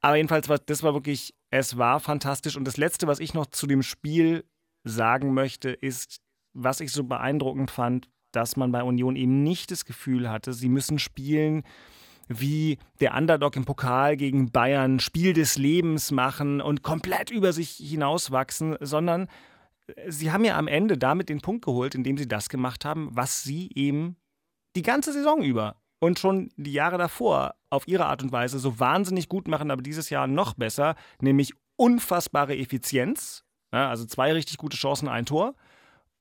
[0.02, 2.56] aber jedenfalls, war, das war wirklich, es war fantastisch.
[2.56, 4.44] Und das Letzte, was ich noch zu dem Spiel
[4.84, 6.20] sagen möchte, ist,
[6.52, 10.68] was ich so beeindruckend fand, dass man bei Union eben nicht das Gefühl hatte, sie
[10.68, 11.64] müssen spielen
[12.28, 17.70] wie der Underdog im Pokal gegen Bayern, Spiel des Lebens machen und komplett über sich
[17.70, 19.28] hinauswachsen, sondern
[20.08, 23.42] sie haben ja am Ende damit den Punkt geholt, indem sie das gemacht haben, was
[23.42, 24.16] sie eben
[24.74, 28.78] die ganze Saison über und schon die Jahre davor auf ihre Art und Weise so
[28.78, 34.58] wahnsinnig gut machen, aber dieses Jahr noch besser, nämlich unfassbare Effizienz, ja, also zwei richtig
[34.58, 35.54] gute Chancen, ein Tor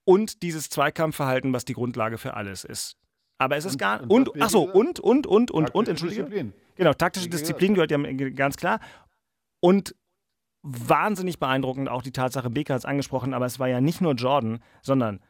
[0.04, 2.98] und dieses Zweikampfverhalten, was die Grundlage für alles ist.
[3.38, 6.24] Aber es ist gar und und ach so und und und und und Taktische entschuldige.
[6.24, 6.54] Disziplin.
[6.76, 7.30] Genau, taktische.
[7.30, 7.98] Disziplin gehört ja
[8.32, 8.80] ganz klar
[9.60, 9.96] und
[10.66, 14.14] wahnsinnig beeindruckend auch die Tatsache, Becker hat es angesprochen, aber es war ja nicht nur
[14.14, 15.22] Jordan, sondern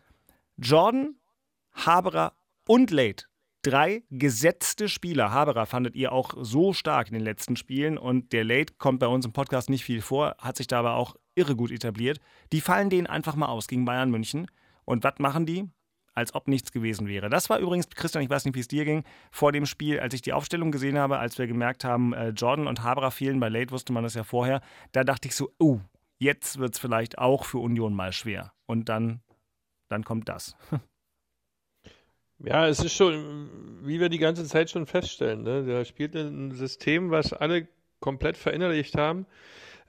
[0.57, 1.15] Jordan,
[1.73, 2.33] Haberer
[2.67, 3.25] und Late.
[3.61, 5.31] Drei gesetzte Spieler.
[5.31, 9.07] Haberer fandet ihr auch so stark in den letzten Spielen und der Late kommt bei
[9.07, 12.19] uns im Podcast nicht viel vor, hat sich da aber auch irre gut etabliert.
[12.53, 14.47] Die fallen denen einfach mal aus gegen Bayern München.
[14.85, 15.67] Und was machen die?
[16.15, 17.29] Als ob nichts gewesen wäre.
[17.29, 20.13] Das war übrigens, Christian, ich weiß nicht, wie es dir ging, vor dem Spiel, als
[20.13, 23.49] ich die Aufstellung gesehen habe, als wir gemerkt haben, äh, Jordan und Haberer fehlen, bei
[23.49, 24.61] Late wusste man das ja vorher,
[24.93, 25.79] da dachte ich so, oh,
[26.17, 28.53] jetzt wird es vielleicht auch für Union mal schwer.
[28.65, 29.21] Und dann,
[29.89, 30.55] dann kommt das.
[32.39, 35.65] Ja, es ist schon, wie wir die ganze Zeit schon feststellen, ne?
[35.65, 37.67] Da spielt ein System, was alle
[38.01, 39.25] komplett verinnerlicht haben.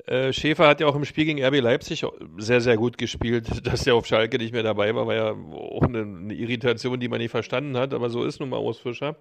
[0.04, 2.04] Äh, Schäfer hat ja auch im Spiel gegen RB Leipzig
[2.36, 3.46] sehr, sehr gut gespielt.
[3.66, 7.08] Dass er auf Schalke nicht mehr dabei war, war ja auch eine, eine Irritation, die
[7.08, 9.16] man nicht verstanden hat, aber so ist nun mal Urs Fischer.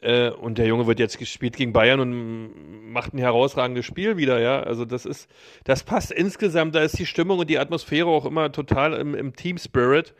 [0.00, 4.40] Äh, und der Junge wird jetzt gespielt gegen Bayern und macht ein herausragendes Spiel wieder,
[4.40, 4.60] ja.
[4.62, 5.28] Also das ist,
[5.64, 9.34] das passt insgesamt, da ist die Stimmung und die Atmosphäre auch immer total im, im
[9.34, 10.14] Team Spirit.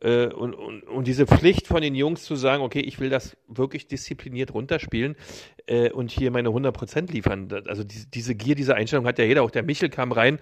[0.00, 3.36] Äh, und, und, und diese Pflicht von den Jungs zu sagen, okay, ich will das
[3.48, 5.16] wirklich diszipliniert runterspielen
[5.66, 7.48] äh, und hier meine 100% liefern.
[7.66, 10.38] Also diese, diese Gier, diese Einstellung hat ja jeder, auch der Michel kam rein,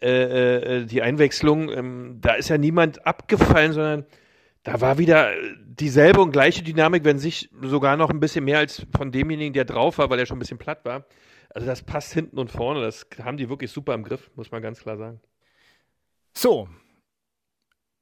[0.00, 4.06] äh, äh, die Einwechslung, ähm, da ist ja niemand abgefallen, sondern
[4.62, 5.36] da war wieder äh,
[5.80, 9.64] dieselbe und gleiche Dynamik, wenn sich sogar noch ein bisschen mehr als von demjenigen, der
[9.64, 11.04] drauf war, weil er schon ein bisschen platt war.
[11.52, 14.62] Also das passt hinten und vorne, das haben die wirklich super im Griff, muss man
[14.62, 15.20] ganz klar sagen.
[16.36, 16.68] So.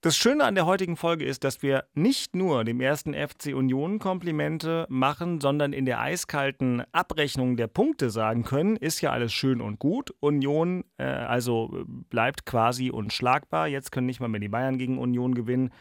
[0.01, 3.99] Das Schöne an der heutigen Folge ist, dass wir nicht nur dem ersten FC Union
[3.99, 9.61] Komplimente machen, sondern in der eiskalten Abrechnung der Punkte sagen können, ist ja alles schön
[9.61, 10.15] und gut.
[10.21, 13.67] Union äh, also bleibt quasi unschlagbar.
[13.67, 15.73] Jetzt können nicht mal mehr die Bayern gegen Union gewinnen.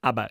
[0.00, 0.26] Aber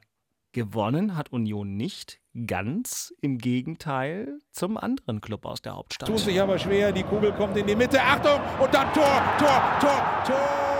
[0.51, 2.19] gewonnen hat Union nicht.
[2.47, 6.07] Ganz im Gegenteil zum anderen Club aus der Hauptstadt.
[6.07, 8.01] Tut sich aber schwer, die Kugel kommt in die Mitte.
[8.01, 8.39] Achtung!
[8.59, 10.71] Und dann Tor, Tor, Tor, Tor!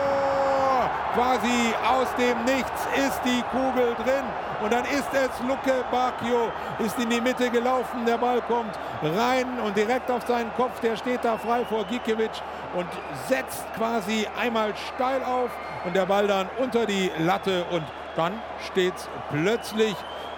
[1.14, 4.24] Quasi aus dem Nichts ist die Kugel drin.
[4.64, 8.06] Und dann ist es Luke Bacchio, ist in die Mitte gelaufen.
[8.06, 10.80] Der Ball kommt rein und direkt auf seinen Kopf.
[10.80, 12.42] Der steht da frei vor Gikiewicz
[12.78, 12.88] und
[13.28, 15.50] setzt quasi einmal steil auf.
[15.84, 17.66] Und der Ball dann unter die Latte.
[17.72, 17.84] Und
[18.15, 18.34] dann
[18.71, 19.95] steht es plötzlich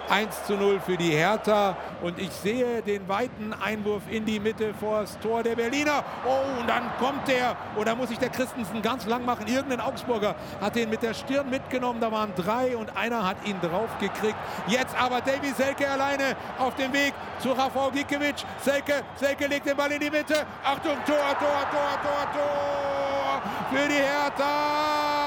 [0.08, 1.76] 1 zu 0 für die Hertha.
[2.02, 6.04] Und ich sehe den weiten Einwurf in die Mitte vor das Tor der Berliner.
[6.26, 7.56] Oh, und dann kommt der.
[7.76, 9.46] Und da muss sich der Christensen ganz lang machen.
[9.46, 12.00] Irgendein Augsburger hat den mit der Stirn mitgenommen.
[12.00, 14.36] Da waren drei und einer hat ihn draufgekriegt.
[14.66, 18.44] Jetzt aber Davy Selke alleine auf dem Weg zu Rafał Gikiewicz.
[18.60, 20.46] Selke, Selke legt den Ball in die Mitte.
[20.62, 25.23] Achtung, Tor, Tor, Tor, Tor, Tor für die Hertha.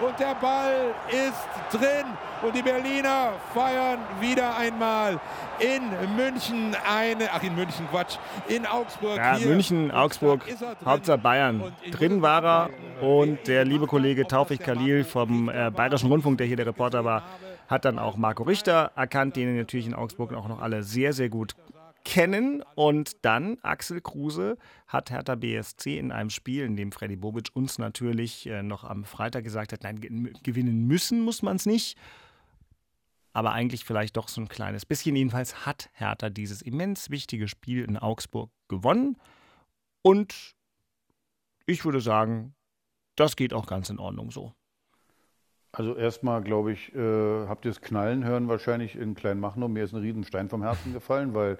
[0.00, 2.06] Und der Ball ist drin.
[2.42, 5.20] Und die Berliner feiern wieder einmal
[5.58, 5.82] in
[6.16, 8.16] München eine, ach in München, Quatsch,
[8.48, 9.18] in Augsburg.
[9.18, 9.48] Ja, Hier.
[9.48, 10.40] München, Augsburg,
[10.84, 11.62] Hauptsache Bayern.
[11.90, 12.70] Drin war er
[13.02, 17.24] und der liebe Kollege Taufik Khalil vom äh, Bayerischen Rundfunk, der hier der Reporter war,
[17.68, 21.28] hat dann auch Marco Richter erkannt, den natürlich in Augsburg auch noch alle sehr, sehr
[21.28, 21.54] gut
[22.04, 22.62] kennen.
[22.74, 27.78] Und dann Axel Kruse hat Hertha BSC in einem Spiel, in dem Freddy Bobic uns
[27.78, 30.00] natürlich äh, noch am Freitag gesagt hat, nein,
[30.42, 31.96] gewinnen müssen muss man es nicht.
[33.32, 35.14] Aber eigentlich vielleicht doch so ein kleines bisschen.
[35.14, 39.16] Jedenfalls hat Hertha dieses immens wichtige Spiel in Augsburg gewonnen.
[40.02, 40.54] Und
[41.66, 42.54] ich würde sagen,
[43.14, 44.52] das geht auch ganz in Ordnung so.
[45.72, 49.68] Also erstmal, glaube ich, äh, habt ihr es knallen hören wahrscheinlich in Kleinmachnow.
[49.68, 51.58] Mir ist ein Riesenstein vom Herzen gefallen, weil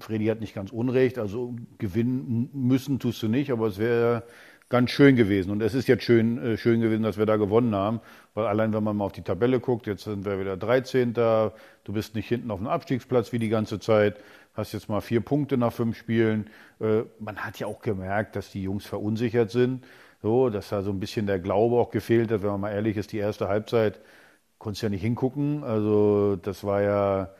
[0.00, 1.18] Freddy hat nicht ganz Unrecht.
[1.18, 4.24] Also gewinnen müssen tust du nicht, aber es wäre
[4.68, 5.50] ganz schön gewesen.
[5.50, 8.00] Und es ist jetzt schön, äh, schön gewesen, dass wir da gewonnen haben,
[8.34, 11.12] weil allein wenn man mal auf die Tabelle guckt, jetzt sind wir wieder 13.
[11.12, 11.52] Du
[11.92, 14.16] bist nicht hinten auf dem Abstiegsplatz wie die ganze Zeit,
[14.54, 16.50] hast jetzt mal vier Punkte nach fünf Spielen.
[16.80, 19.84] Äh, man hat ja auch gemerkt, dass die Jungs verunsichert sind.
[20.22, 22.96] So, dass da so ein bisschen der Glaube auch gefehlt hat, wenn man mal ehrlich
[22.96, 24.00] ist, die erste Halbzeit
[24.58, 25.62] konntest ja nicht hingucken.
[25.62, 27.30] Also das war ja,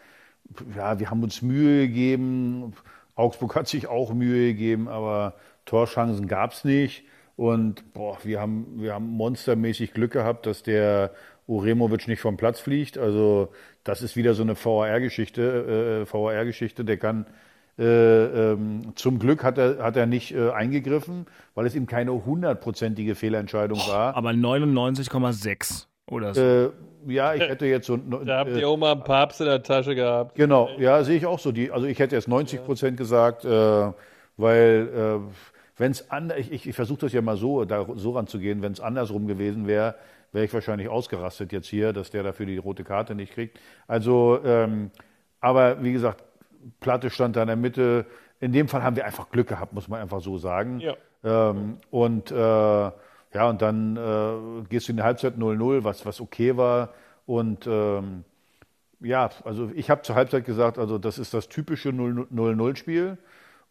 [0.76, 2.74] ja, wir haben uns Mühe gegeben.
[3.14, 7.04] Augsburg hat sich auch Mühe gegeben, aber Torchancen gab es nicht.
[7.36, 11.12] Und boah, wir haben, wir haben monstermäßig Glück gehabt, dass der
[11.46, 12.98] Uremovic nicht vom Platz fliegt.
[12.98, 13.52] Also
[13.82, 16.06] das ist wieder so eine VAR-Geschichte.
[16.08, 17.26] Äh, VAR-Geschichte, der kann
[17.76, 21.26] äh, ähm, zum Glück hat er, hat er nicht äh, eingegriffen,
[21.56, 24.16] weil es ihm keine hundertprozentige Fehlentscheidung oh, war.
[24.16, 26.40] Aber 99,6 oder so.
[26.40, 26.70] Äh,
[27.06, 27.96] ja, ich hätte jetzt so.
[27.96, 30.34] Da habt ihr auch mal einen Papst in der Tasche gehabt.
[30.34, 31.52] Genau, ja, sehe ich auch so.
[31.52, 33.92] Die, also ich hätte jetzt 90 Prozent gesagt, äh,
[34.36, 35.34] weil äh,
[35.76, 38.72] wenn es anders, ich, ich, ich versuche das ja mal so, da, so ranzugehen, wenn
[38.72, 39.96] es andersrum gewesen wäre,
[40.32, 43.58] wäre ich wahrscheinlich ausgerastet jetzt hier, dass der dafür die rote Karte nicht kriegt.
[43.86, 44.90] Also, ähm,
[45.40, 46.24] aber wie gesagt,
[46.80, 48.06] Platte stand da in der Mitte.
[48.40, 50.80] In dem Fall haben wir einfach Glück gehabt, muss man einfach so sagen.
[50.80, 50.94] Ja.
[51.22, 52.90] Ähm, und äh,
[53.34, 56.90] ja, und dann äh, gehst du in die Halbzeit 0-0, was, was okay war.
[57.26, 58.24] Und ähm,
[59.00, 63.18] ja, also ich habe zur Halbzeit gesagt, also das ist das typische 0-0-Spiel.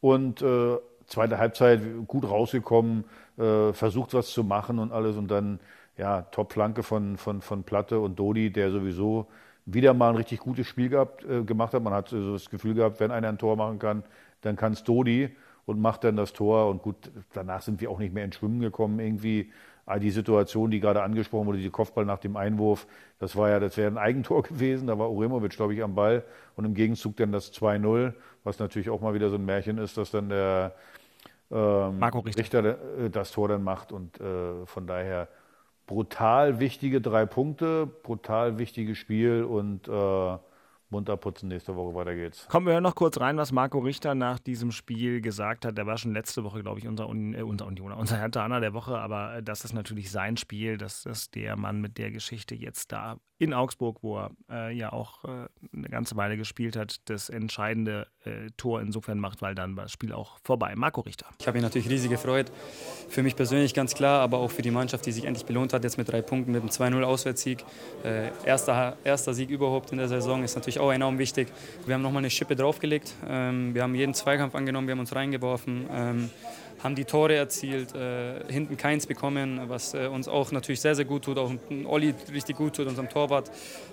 [0.02, 3.06] Und äh, zweite Halbzeit gut rausgekommen,
[3.38, 5.16] äh, versucht was zu machen und alles.
[5.16, 5.62] Und dann,
[5.98, 9.28] ja, Top-Flanke von, von, von Platte und Dodi, der sowieso
[9.66, 11.84] wieder mal ein richtig gutes Spiel gehabt, äh, gemacht hat.
[11.84, 14.04] Man hat so das Gefühl gehabt, wenn einer ein Tor machen kann,
[14.42, 15.34] dann kann es Dodi
[15.66, 16.70] und macht dann das Tor.
[16.70, 19.00] Und gut, danach sind wir auch nicht mehr ins Schwimmen gekommen.
[19.00, 19.52] Irgendwie
[19.86, 22.88] all die Situation, die gerade angesprochen wurde, die Kopfball nach dem Einwurf,
[23.20, 24.88] das war ja, das wäre ein Eigentor gewesen.
[24.88, 26.24] Da war Uremovic, glaube ich, am Ball
[26.56, 29.98] und im Gegenzug dann das 2-0, was natürlich auch mal wieder so ein Märchen ist,
[29.98, 30.74] dass dann der
[31.52, 35.28] ähm, Marco Richter, Richter äh, das Tor dann macht und äh, von daher
[35.86, 40.38] brutal wichtige drei Punkte, brutal wichtiges Spiel und äh,
[40.94, 41.50] munter putzen.
[41.50, 42.48] Nächste Woche weiter geht's.
[42.48, 45.78] Kommen wir noch kurz rein, was Marco Richter nach diesem Spiel gesagt hat.
[45.78, 48.74] Der war schon letzte Woche, glaube ich, unser, Un äh, unser Unioner, unser Hertha der
[48.74, 48.98] Woche.
[48.98, 50.78] Aber äh, das ist natürlich sein Spiel.
[50.78, 54.92] Das ist der Mann mit der Geschichte jetzt da in Augsburg, wo er äh, ja
[54.92, 55.28] auch äh,
[55.76, 59.92] eine ganze Weile gespielt hat, das entscheidende äh, Tor insofern macht, weil dann war das
[59.92, 60.74] Spiel auch vorbei.
[60.76, 61.28] Marco Richter.
[61.40, 62.52] Ich habe mich natürlich riesig gefreut.
[63.10, 65.84] Für mich persönlich ganz klar, aber auch für die Mannschaft, die sich endlich belohnt hat,
[65.84, 67.64] jetzt mit drei Punkten, mit einem 2-0 Auswärtssieg.
[68.04, 71.50] Äh, erster, erster Sieg überhaupt in der Saison ist natürlich auch enorm wichtig.
[71.86, 73.14] Wir haben nochmal eine Schippe draufgelegt.
[73.28, 75.86] Ähm, wir haben jeden Zweikampf angenommen, wir haben uns reingeworfen.
[75.92, 76.30] Ähm,
[76.84, 81.06] haben die Tore erzielt, äh, hinten keins bekommen, was äh, uns auch natürlich sehr, sehr
[81.06, 81.52] gut tut, auch
[81.86, 83.50] Olli richtig gut tut, unserem Torwart.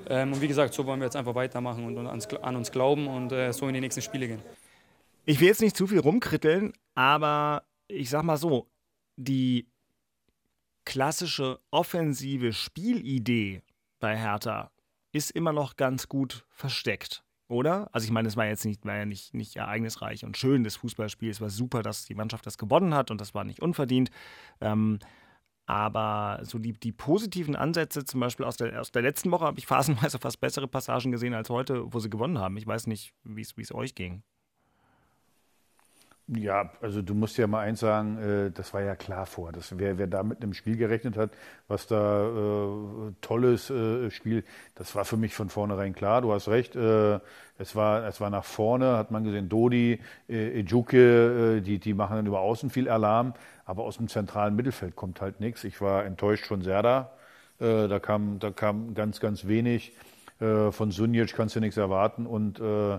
[0.08, 2.72] Ähm, und wie gesagt, so wollen wir jetzt einfach weitermachen und, und ans, an uns
[2.72, 4.42] glauben und äh, so in die nächsten Spiele gehen.
[5.24, 8.66] Ich will jetzt nicht zu viel rumkritteln, aber ich sag mal so,
[9.16, 9.68] die
[10.84, 13.62] klassische offensive Spielidee
[14.00, 14.70] bei Hertha
[15.12, 17.88] ist immer noch ganz gut versteckt oder?
[17.92, 20.76] Also ich meine, es war jetzt nicht, war ja nicht, nicht ereignisreich und schön, das
[20.76, 21.30] Fußballspiel.
[21.30, 24.10] Es war super, dass die Mannschaft das gewonnen hat und das war nicht unverdient.
[24.60, 24.98] Ähm,
[25.66, 29.58] aber so die, die positiven Ansätze, zum Beispiel aus der, aus der letzten Woche, habe
[29.58, 32.56] ich phasenweise fast bessere Passagen gesehen als heute, wo sie gewonnen haben.
[32.56, 34.22] Ich weiß nicht, wie es euch ging.
[36.32, 39.50] Ja, also du musst ja mal eins sagen, äh, das war ja klar vor.
[39.50, 41.30] Das, wer, wer da mit einem Spiel gerechnet hat,
[41.66, 44.44] was da äh, tolles äh, Spiel,
[44.76, 46.20] das war für mich von vornherein klar.
[46.22, 47.18] Du hast recht, äh,
[47.58, 51.94] es, war, es war nach vorne, hat man gesehen, Dodi, äh, Ejuke, äh, die, die
[51.94, 55.64] machen dann über außen viel Alarm, aber aus dem zentralen Mittelfeld kommt halt nichts.
[55.64, 57.10] Ich war enttäuscht von Serda,
[57.58, 59.94] äh, da, kam, da kam ganz, ganz wenig.
[60.40, 62.98] Äh, von Sunjic kannst du nichts erwarten und äh,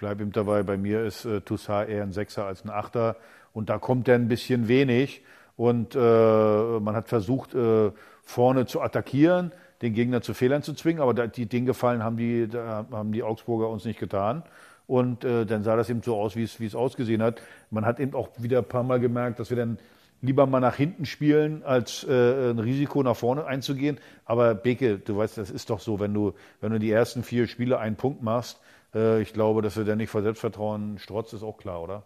[0.00, 3.16] bleibe ihm dabei, bei mir ist äh, Toussaint eher ein Sechser als ein Achter
[3.52, 5.22] und da kommt er ein bisschen wenig
[5.56, 11.02] und äh, man hat versucht, äh, vorne zu attackieren, den Gegner zu Fehlern zu zwingen.
[11.02, 14.42] Aber da, die, den Gefallen haben die, haben die Augsburger uns nicht getan.
[14.86, 17.42] Und äh, dann sah das eben so aus, wie es, ausgesehen hat.
[17.70, 19.78] Man hat eben auch wieder ein paar Mal gemerkt, dass wir dann
[20.22, 23.98] lieber mal nach hinten spielen, als äh, ein Risiko nach vorne einzugehen.
[24.24, 27.46] Aber Beke, du weißt, das ist doch so, wenn du, wenn du die ersten vier
[27.46, 28.60] Spiele einen Punkt machst,
[28.92, 32.04] ich glaube, dass du dann nicht vor Selbstvertrauen strotzt, ist auch klar, oder?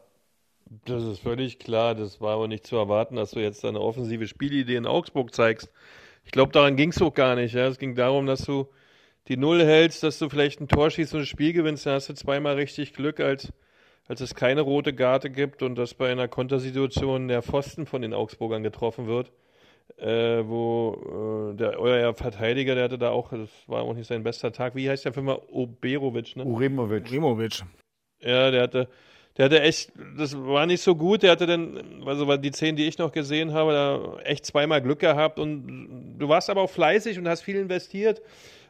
[0.84, 1.94] Das ist völlig klar.
[1.94, 5.70] Das war aber nicht zu erwarten, dass du jetzt eine offensive Spielidee in Augsburg zeigst.
[6.24, 7.54] Ich glaube, daran ging es auch gar nicht.
[7.54, 7.66] Ja?
[7.66, 8.68] Es ging darum, dass du
[9.28, 12.08] die Null hältst, dass du vielleicht ein Tor schießt und ein Spiel gewinnst, dann hast
[12.08, 13.52] du zweimal richtig Glück, als,
[14.06, 18.12] als es keine rote Karte gibt und dass bei einer Kontersituation der Pfosten von den
[18.12, 19.32] Augsburgern getroffen wird.
[19.96, 24.22] Äh, wo äh, der euer Verteidiger, der hatte da auch, das war auch nicht sein
[24.22, 24.74] bester Tag.
[24.74, 25.38] Wie heißt der Firma?
[25.50, 26.44] Oberovic, ne?
[26.44, 27.10] Uremovic.
[27.10, 27.62] Uremovic.
[28.20, 28.88] Ja, der hatte,
[29.36, 31.22] der hatte echt, das war nicht so gut.
[31.22, 34.98] Der hatte dann, also die zehn, die ich noch gesehen habe, da echt zweimal Glück
[34.98, 38.22] gehabt und du warst aber auch fleißig und hast viel investiert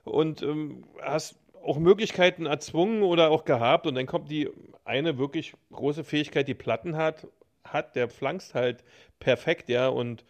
[0.05, 3.87] und ähm, hast auch Möglichkeiten erzwungen oder auch gehabt.
[3.87, 4.51] Und dann kommt die
[4.85, 7.27] eine wirklich große Fähigkeit, die Platten hat,
[7.65, 8.85] hat, der flankst halt
[9.19, 9.89] perfekt, ja.
[9.89, 10.25] Und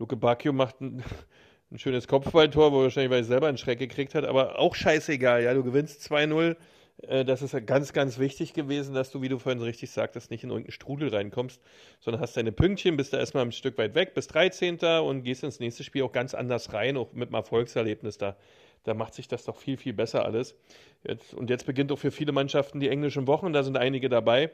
[0.00, 1.04] Luke Bacchio macht ein,
[1.70, 5.44] ein schönes Kopfballtor, wo wahrscheinlich, weil er selber einen Schreck gekriegt hat, aber auch scheißegal,
[5.44, 5.54] ja.
[5.54, 6.56] Du gewinnst 2-0.
[7.02, 10.42] Äh, das ist ganz, ganz wichtig gewesen, dass du, wie du vorhin richtig sagtest, nicht
[10.42, 11.60] in irgendeinen Strudel reinkommst,
[12.00, 14.78] sondern hast deine Pünktchen, bist da erstmal ein Stück weit weg, bis 13.
[15.04, 18.36] und gehst ins nächste Spiel auch ganz anders rein, auch mit einem Erfolgserlebnis da
[18.84, 20.56] da macht sich das doch viel, viel besser alles.
[21.04, 24.50] Jetzt, und jetzt beginnt auch für viele Mannschaften die englischen Wochen, da sind einige dabei.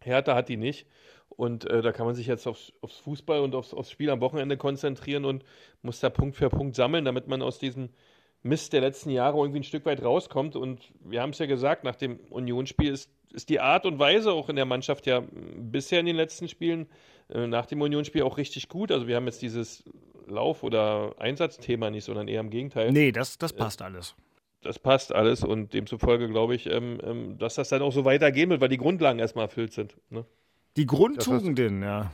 [0.00, 0.86] Hertha hat die nicht.
[1.36, 4.20] Und äh, da kann man sich jetzt aufs, aufs Fußball und aufs, aufs, Spiel am
[4.20, 5.44] Wochenende konzentrieren und
[5.82, 7.90] muss da Punkt für Punkt sammeln, damit man aus diesem
[8.42, 10.56] Mist der letzten Jahre irgendwie ein Stück weit rauskommt.
[10.56, 14.32] Und wir haben es ja gesagt, nach dem Unionsspiel ist, ist die Art und Weise
[14.32, 15.22] auch in der Mannschaft ja
[15.56, 16.86] bisher in den letzten Spielen
[17.30, 18.92] äh, nach dem Unionsspiel auch richtig gut.
[18.92, 19.84] Also wir haben jetzt dieses
[20.26, 22.92] Lauf- oder Einsatzthema nicht, sondern eher im Gegenteil.
[22.92, 24.14] Nee, das, das passt äh, alles.
[24.62, 28.50] Das passt alles und demzufolge glaube ich, ähm, ähm, dass das dann auch so weitergehen
[28.50, 29.96] wird, weil die Grundlagen erstmal erfüllt sind.
[30.10, 30.24] Ne?
[30.76, 32.10] Die Grundtugenden, ja.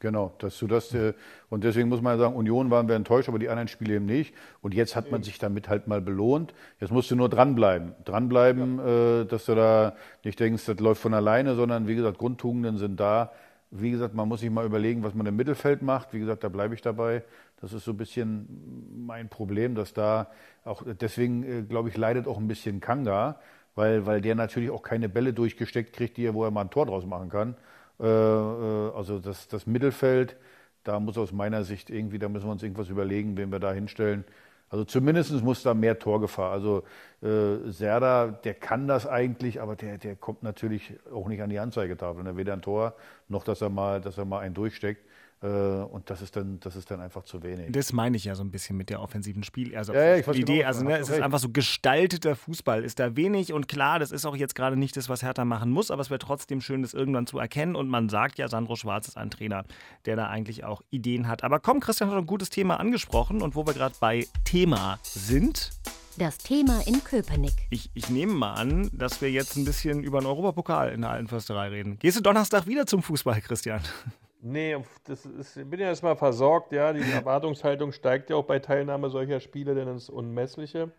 [0.00, 1.12] Genau, dass du das äh,
[1.50, 4.32] und deswegen muss man sagen, Union waren wir enttäuscht, aber die anderen Spiele eben nicht.
[4.60, 6.54] Und jetzt hat man sich damit halt mal belohnt.
[6.78, 9.20] Jetzt musst du nur dranbleiben, dranbleiben, ja.
[9.20, 13.00] äh, dass du da nicht denkst, das läuft von alleine, sondern wie gesagt, Grundtugenden sind
[13.00, 13.32] da.
[13.70, 16.14] Wie gesagt, man muss sich mal überlegen, was man im Mittelfeld macht.
[16.14, 17.24] Wie gesagt, da bleibe ich dabei.
[17.60, 20.30] Das ist so ein bisschen mein Problem, dass da
[20.64, 23.40] auch, deswegen äh, glaube ich, leidet auch ein bisschen Kanga,
[23.74, 26.70] weil, weil der natürlich auch keine Bälle durchgesteckt kriegt, die er, wo er mal ein
[26.70, 27.56] Tor draus machen kann.
[28.00, 30.36] Äh, äh, also das, das Mittelfeld,
[30.84, 33.72] da muss aus meiner Sicht irgendwie, da müssen wir uns irgendwas überlegen, wen wir da
[33.72, 34.24] hinstellen.
[34.70, 36.52] Also zumindest muss da mehr Torgefahr.
[36.52, 36.82] Also
[37.22, 41.58] äh, Serda, der kann das eigentlich, aber der, der kommt natürlich auch nicht an die
[41.58, 42.22] Anzeigetafel.
[42.22, 42.36] Ne?
[42.36, 42.94] Weder ein Tor,
[43.28, 45.07] noch dass er mal, dass er mal einen durchsteckt.
[45.40, 47.70] Äh, und das ist dann, das ist dann einfach zu wenig.
[47.70, 50.58] Das meine ich ja so ein bisschen mit der offensiven Spiel, also ja, ja, Idee.
[50.58, 52.82] Genau, also ne, es ist einfach so gestalteter Fußball.
[52.84, 55.70] Ist da wenig und klar, das ist auch jetzt gerade nicht das, was Hertha machen
[55.70, 57.76] muss, aber es wäre trotzdem schön, das irgendwann zu erkennen.
[57.76, 59.64] Und man sagt ja, Sandro Schwarz ist ein Trainer,
[60.06, 61.44] der da eigentlich auch Ideen hat.
[61.44, 65.70] Aber komm, Christian hat ein gutes Thema angesprochen und wo wir gerade bei Thema sind.
[66.18, 67.54] Das Thema in Köpenick.
[67.70, 71.10] Ich, ich, nehme mal an, dass wir jetzt ein bisschen über den Europapokal in der
[71.10, 71.96] Alten Försterei reden.
[72.00, 73.80] Gehst du Donnerstag wieder zum Fußball, Christian?
[74.50, 76.94] Nee, das ist, ich bin ja erstmal versorgt, ja.
[76.94, 80.90] Die Erwartungshaltung steigt ja auch bei Teilnahme solcher Spiele, denn ist Unmessliche,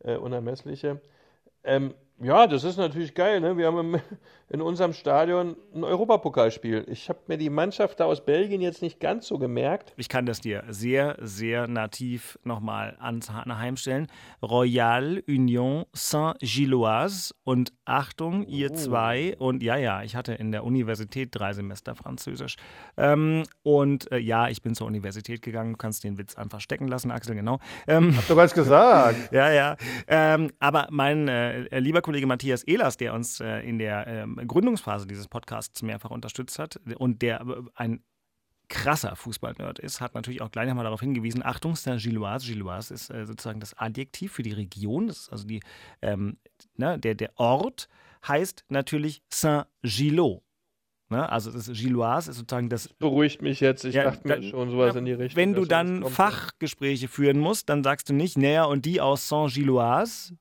[0.00, 1.00] äh, Unermessliche.
[1.64, 3.40] Ähm, ja, das ist natürlich geil.
[3.40, 3.56] Ne?
[3.56, 4.00] Wir haben im,
[4.48, 6.86] in unserem Stadion ein Europapokalspiel.
[6.88, 9.92] Ich habe mir die Mannschaft da aus Belgien jetzt nicht ganz so gemerkt.
[9.96, 14.06] Ich kann das dir sehr, sehr nativ nochmal anheimstellen.
[14.40, 18.74] Royal Union Saint-Gilloise und Achtung, ihr oh.
[18.74, 19.34] zwei.
[19.38, 22.56] Und ja, ja, ich hatte in der Universität drei Semester Französisch.
[22.96, 25.72] Ähm, und äh, ja, ich bin zur Universität gegangen.
[25.72, 27.58] Du kannst den Witz einfach stecken lassen, Axel, genau.
[27.88, 29.16] Ähm, Hab doch ganz gesagt.
[29.32, 29.76] ja, ja.
[30.06, 34.38] Ähm, aber mein äh, lieber Kollege Kollege Matthias Ehlers, der uns äh, in der ähm,
[34.46, 37.42] Gründungsphase dieses Podcasts mehrfach unterstützt hat und der
[37.74, 38.04] ein
[38.68, 43.24] krasser Fußballnerd ist, hat natürlich auch gleich nochmal darauf hingewiesen, Achtung, Saint-Gilloise, Gilloise ist äh,
[43.24, 45.60] sozusagen das Adjektiv für die Region, das ist also die,
[46.02, 46.36] ähm,
[46.76, 47.88] ne, der, der Ort
[48.28, 50.42] heißt natürlich Saint-Gillot.
[51.08, 51.26] Ne?
[51.32, 52.88] Also das Gilloise ist sozusagen das.
[52.88, 55.36] Beruhigt mich jetzt, ich ja, dachte mir schon sowas ja, in die Richtung.
[55.36, 60.36] Wenn du dann Fachgespräche führen musst, dann sagst du nicht, naja, und die aus Saint-Gilloise,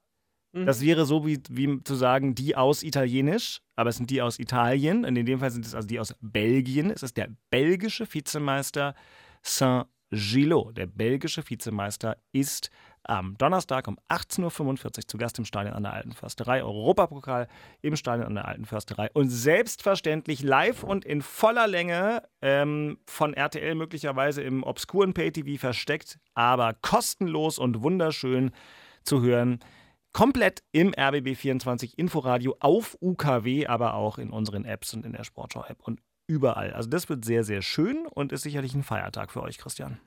[0.53, 0.65] Mhm.
[0.65, 4.39] Das wäre so wie, wie zu sagen, die aus Italienisch, aber es sind die aus
[4.39, 5.05] Italien.
[5.05, 6.91] Und in dem Fall sind es also die aus Belgien.
[6.91, 8.95] Es ist der belgische Vizemeister
[9.43, 10.77] Saint-Gilot.
[10.77, 12.69] Der belgische Vizemeister ist
[13.03, 16.63] am Donnerstag um 18.45 Uhr zu Gast im Stadion an der Alten Försterei.
[16.63, 17.47] Europapokal
[17.81, 19.09] im Stadion an der Alten Försterei.
[19.13, 26.19] Und selbstverständlich live und in voller Länge ähm, von RTL möglicherweise im obskuren Pay-TV versteckt,
[26.35, 28.51] aber kostenlos und wunderschön
[29.03, 29.59] zu hören.
[30.13, 35.81] Komplett im RBB24 Inforadio auf UKW, aber auch in unseren Apps und in der Sportschau-App
[35.81, 36.73] und überall.
[36.73, 39.99] Also das wird sehr, sehr schön und ist sicherlich ein Feiertag für euch, Christian.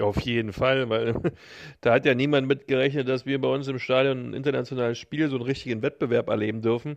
[0.00, 1.14] Auf jeden Fall, weil
[1.80, 5.36] da hat ja niemand mitgerechnet, dass wir bei uns im Stadion ein internationales Spiel, so
[5.36, 6.96] einen richtigen Wettbewerb erleben dürfen.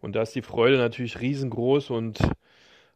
[0.00, 2.18] Und da ist die Freude natürlich riesengroß und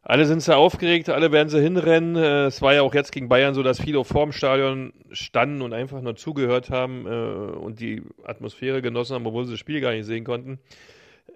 [0.03, 2.17] alle sind sehr aufgeregt, alle werden sie hinrennen.
[2.17, 5.73] Äh, es war ja auch jetzt gegen Bayern so, dass viele vorm Stadion standen und
[5.73, 9.91] einfach nur zugehört haben äh, und die Atmosphäre genossen haben, obwohl sie das Spiel gar
[9.91, 10.59] nicht sehen konnten.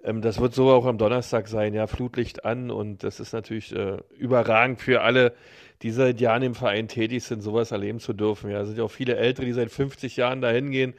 [0.04, 3.74] Ähm, das wird so auch am Donnerstag sein, ja, Flutlicht an und das ist natürlich
[3.74, 5.32] äh, überragend für alle,
[5.80, 8.50] die seit Jahren im Verein tätig sind, sowas erleben zu dürfen.
[8.50, 10.92] Ja, es sind ja auch viele Ältere, die seit 50 Jahren dahin gehen,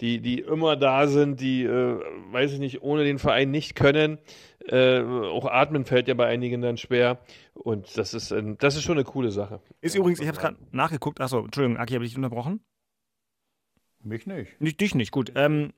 [0.00, 4.18] die, die immer da sind, die, äh, weiß ich nicht, ohne den Verein nicht können.
[4.66, 7.18] Äh, auch atmen fällt ja bei einigen dann schwer.
[7.54, 9.60] Und das ist, ein, das ist schon eine coole Sache.
[9.80, 11.20] Ist übrigens, ich habe es gerade nachgeguckt.
[11.20, 12.60] Achso, Entschuldigung, Aki, habe ich dich unterbrochen?
[14.02, 14.60] Mich nicht.
[14.60, 15.32] Nicht dich nicht, gut.
[15.34, 15.72] Ähm,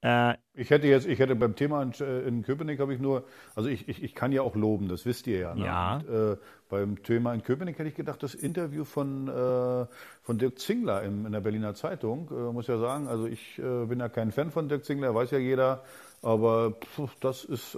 [0.00, 3.24] äh, ich hätte jetzt, ich hätte beim Thema in, äh, in Köpenick habe ich nur,
[3.56, 5.54] also ich, ich, ich kann ja auch loben, das wisst ihr ja.
[5.54, 5.64] Ne?
[5.64, 5.96] Ja.
[5.96, 6.36] Und, äh,
[6.68, 9.86] beim Thema in Köpenick hätte ich gedacht, das Interview von, äh,
[10.22, 13.98] von Dirk Zingler im, in der Berliner Zeitung, äh, muss ja sagen, also ich bin
[13.98, 15.82] ja kein Fan von Dirk Zingler, weiß ja jeder,
[16.22, 17.76] aber pf, das ist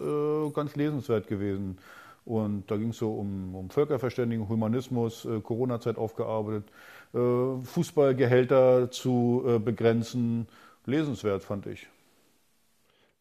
[0.54, 1.78] ganz lesenswert gewesen.
[2.26, 6.64] Und da ging es so um, um Völkerverständigung, Humanismus, Corona-Zeit aufgearbeitet,
[7.12, 10.48] Fußballgehälter zu begrenzen.
[10.86, 11.88] Lesenswert fand ich.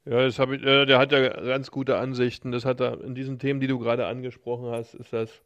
[0.06, 2.52] Ja, das ich, äh, der hat ja ganz gute Ansichten.
[2.52, 5.42] Das hat er in diesen Themen, die du gerade angesprochen hast, ist das,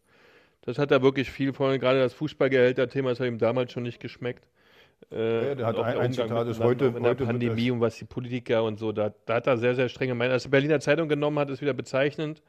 [0.61, 1.77] das hat er wirklich viel von.
[1.79, 4.47] Gerade das Fußballgehälter-Thema, das hat ihm damals schon nicht geschmeckt.
[5.11, 8.05] Äh, ja, der hat ein, ein Zitat, ist heute, in der Pandemie und was die
[8.05, 10.33] Politiker und so, da, da hat er sehr, sehr strenge Meinung.
[10.33, 12.41] Als die Berliner Zeitung genommen hat, ist wieder bezeichnend.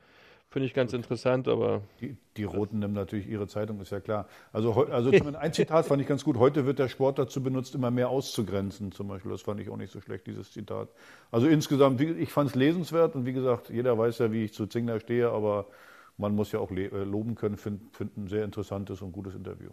[0.55, 1.82] Finde ich ganz interessant, aber.
[2.00, 4.28] Die, die Roten nehmen natürlich ihre Zeitung, ist ja klar.
[4.52, 6.36] Also, also ein Zitat fand ich ganz gut.
[6.38, 9.32] Heute wird der Sport dazu benutzt, immer mehr auszugrenzen, zum Beispiel.
[9.32, 10.90] Das fand ich auch nicht so schlecht, dieses Zitat.
[11.32, 14.68] Also insgesamt, ich fand es lesenswert und wie gesagt, jeder weiß ja, wie ich zu
[14.68, 15.66] Zingler stehe, aber
[16.18, 19.70] man muss ja auch äh, loben können, finden find ein sehr interessantes und gutes Interview.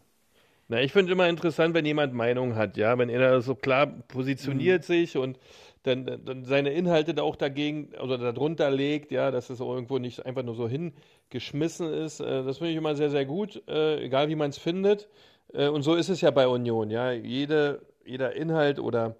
[0.67, 4.81] Na, ich finde immer interessant, wenn jemand Meinung hat, ja, wenn er so klar positioniert
[4.81, 4.93] mhm.
[4.93, 5.37] sich und
[5.83, 10.25] dann, dann seine Inhalte da auch dagegen oder darunter legt, ja, dass es irgendwo nicht
[10.25, 12.19] einfach nur so hingeschmissen ist.
[12.19, 15.09] Äh, das finde ich immer sehr, sehr gut, äh, egal wie man es findet.
[15.53, 17.11] Äh, und so ist es ja bei Union, ja.
[17.11, 19.15] Jede, jeder Inhalt oder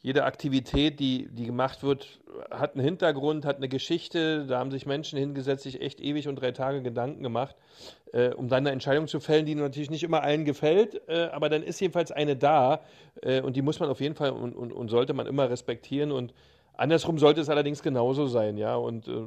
[0.00, 2.20] jede Aktivität, die, die gemacht wird,
[2.50, 4.46] hat einen Hintergrund, hat eine Geschichte.
[4.46, 7.56] Da haben sich Menschen hingesetzt, sich echt ewig und drei Tage Gedanken gemacht,
[8.12, 11.02] äh, um dann eine Entscheidung zu fällen, die natürlich nicht immer allen gefällt.
[11.08, 12.80] Äh, aber dann ist jedenfalls eine da
[13.22, 16.12] äh, und die muss man auf jeden Fall und, und, und, sollte man immer respektieren.
[16.12, 16.32] Und
[16.74, 18.76] andersrum sollte es allerdings genauso sein, ja.
[18.76, 19.22] Und äh,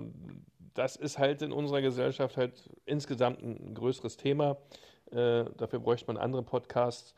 [0.74, 4.56] das ist halt in unserer Gesellschaft halt insgesamt ein größeres Thema.
[5.12, 7.14] Äh, dafür bräuchte man andere Podcasts.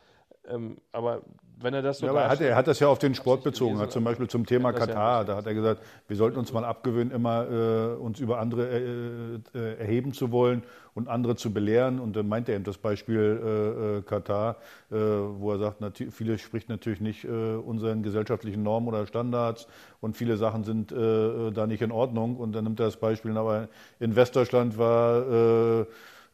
[0.49, 1.21] Ähm, aber
[1.61, 3.43] wenn er das so ja, aber er hat, er hat das ja auf den Sport
[3.43, 6.51] bezogen, hat zum Beispiel zum Thema Katar, ja da hat er gesagt, wir sollten uns
[6.51, 10.63] mal abgewöhnen, immer äh, uns über andere äh, äh, erheben zu wollen
[10.93, 11.99] und andere zu belehren.
[11.99, 14.57] Und dann meint er eben das Beispiel äh, äh, Katar,
[14.91, 19.67] äh, wo er sagt, viele spricht natürlich nicht unseren gesellschaftlichen Normen oder Standards
[20.01, 22.37] und viele Sachen sind da nicht in Ordnung.
[22.37, 23.69] Und dann nimmt er das Beispiel, aber
[23.99, 25.85] in Westdeutschland war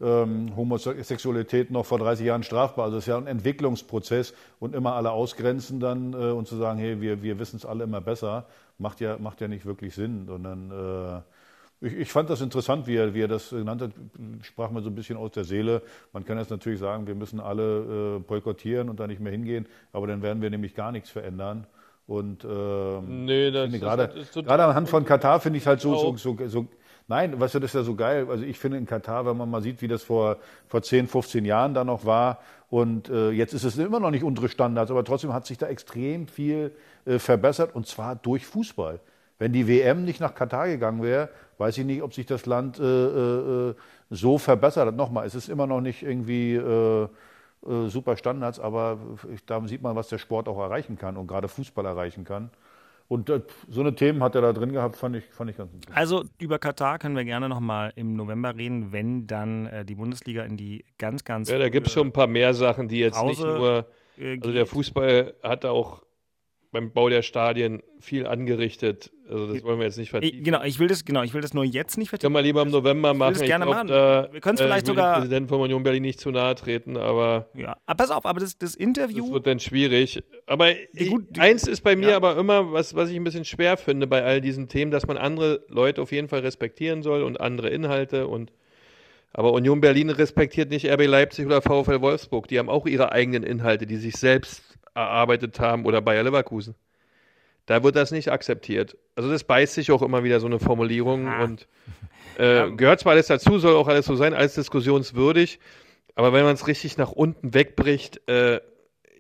[0.01, 2.85] ähm, Homosexualität noch vor 30 Jahren strafbar.
[2.85, 6.79] Also es ist ja ein Entwicklungsprozess und immer alle ausgrenzen dann äh, und zu sagen,
[6.79, 8.45] hey, wir, wir wissen es alle immer besser,
[8.77, 10.25] macht ja, macht ja nicht wirklich Sinn.
[10.25, 13.91] Sondern äh, ich, ich fand das interessant, wie er, wie er das genannt hat,
[14.41, 15.81] sprach mir so ein bisschen aus der Seele.
[16.13, 19.65] Man kann jetzt natürlich sagen, wir müssen alle äh, boykottieren und da nicht mehr hingehen,
[19.91, 21.67] aber dann werden wir nämlich gar nichts verändern.
[22.07, 26.17] Und ähm, nee, das, gerade, das gerade anhand von Katar finde ich halt so, so,
[26.17, 26.67] so, so,
[27.09, 28.27] Nein, weißt du, das ist ja so geil.
[28.29, 30.37] Also ich finde in Katar, wenn man mal sieht, wie das vor,
[30.67, 32.37] vor 10, 15 Jahren da noch war
[32.69, 35.65] und äh, jetzt ist es immer noch nicht unsere Standards, aber trotzdem hat sich da
[35.67, 36.71] extrem viel
[37.05, 38.99] äh, verbessert und zwar durch Fußball.
[39.39, 42.77] Wenn die WM nicht nach Katar gegangen wäre, weiß ich nicht, ob sich das Land
[42.79, 43.73] äh, äh,
[44.11, 44.95] so verbessert hat.
[44.95, 47.07] Nochmal, es ist immer noch nicht irgendwie äh, äh,
[47.87, 48.99] super Standards, aber
[49.47, 52.51] da sieht man, was der Sport auch erreichen kann und gerade Fußball erreichen kann.
[53.09, 55.73] Und äh, so eine Themen hat er da drin gehabt, fand ich, fand ich ganz
[55.73, 55.97] interessant.
[55.97, 60.43] Also über Katar können wir gerne nochmal im November reden, wenn dann äh, die Bundesliga
[60.43, 61.49] in die ganz, ganz.
[61.49, 63.87] Ja, da gibt es schon ein paar mehr Sachen, die jetzt Pause, nicht nur.
[64.19, 66.03] Also der Fußball hat auch
[66.71, 69.11] beim Bau der Stadien viel angerichtet.
[69.27, 70.37] Also das wollen wir jetzt nicht vertiefen.
[70.37, 72.33] Ich, genau, ich will das, genau, ich will das nur jetzt nicht vertiefen.
[72.33, 73.33] Können wir lieber im November machen.
[73.33, 73.87] das gerne glaub, machen.
[73.87, 76.29] Da, Wir können's äh, vielleicht ich will sogar- dem Präsidenten von Union Berlin nicht zu
[76.31, 79.23] nahe treten, aber Ja, aber pass auf, aber das, das Interview.
[79.25, 80.21] das wird dann schwierig.
[80.45, 82.15] Aber ich, gut, die- eins ist bei mir ja.
[82.15, 85.17] aber immer, was, was ich ein bisschen schwer finde bei all diesen Themen, dass man
[85.17, 88.51] andere Leute auf jeden Fall respektieren soll und andere Inhalte und
[89.31, 92.47] aber Union Berlin respektiert nicht RB Leipzig oder VfL Wolfsburg.
[92.47, 94.63] Die haben auch ihre eigenen Inhalte, die sich selbst
[94.99, 96.75] erarbeitet haben oder Bayer Leverkusen.
[97.65, 98.97] Da wird das nicht akzeptiert.
[99.15, 101.43] Also das beißt sich auch immer wieder so eine Formulierung Ah.
[101.43, 101.67] und
[102.37, 105.59] äh, gehört zwar alles dazu, soll auch alles so sein, alles diskussionswürdig,
[106.15, 108.59] aber wenn man es richtig nach unten wegbricht, äh,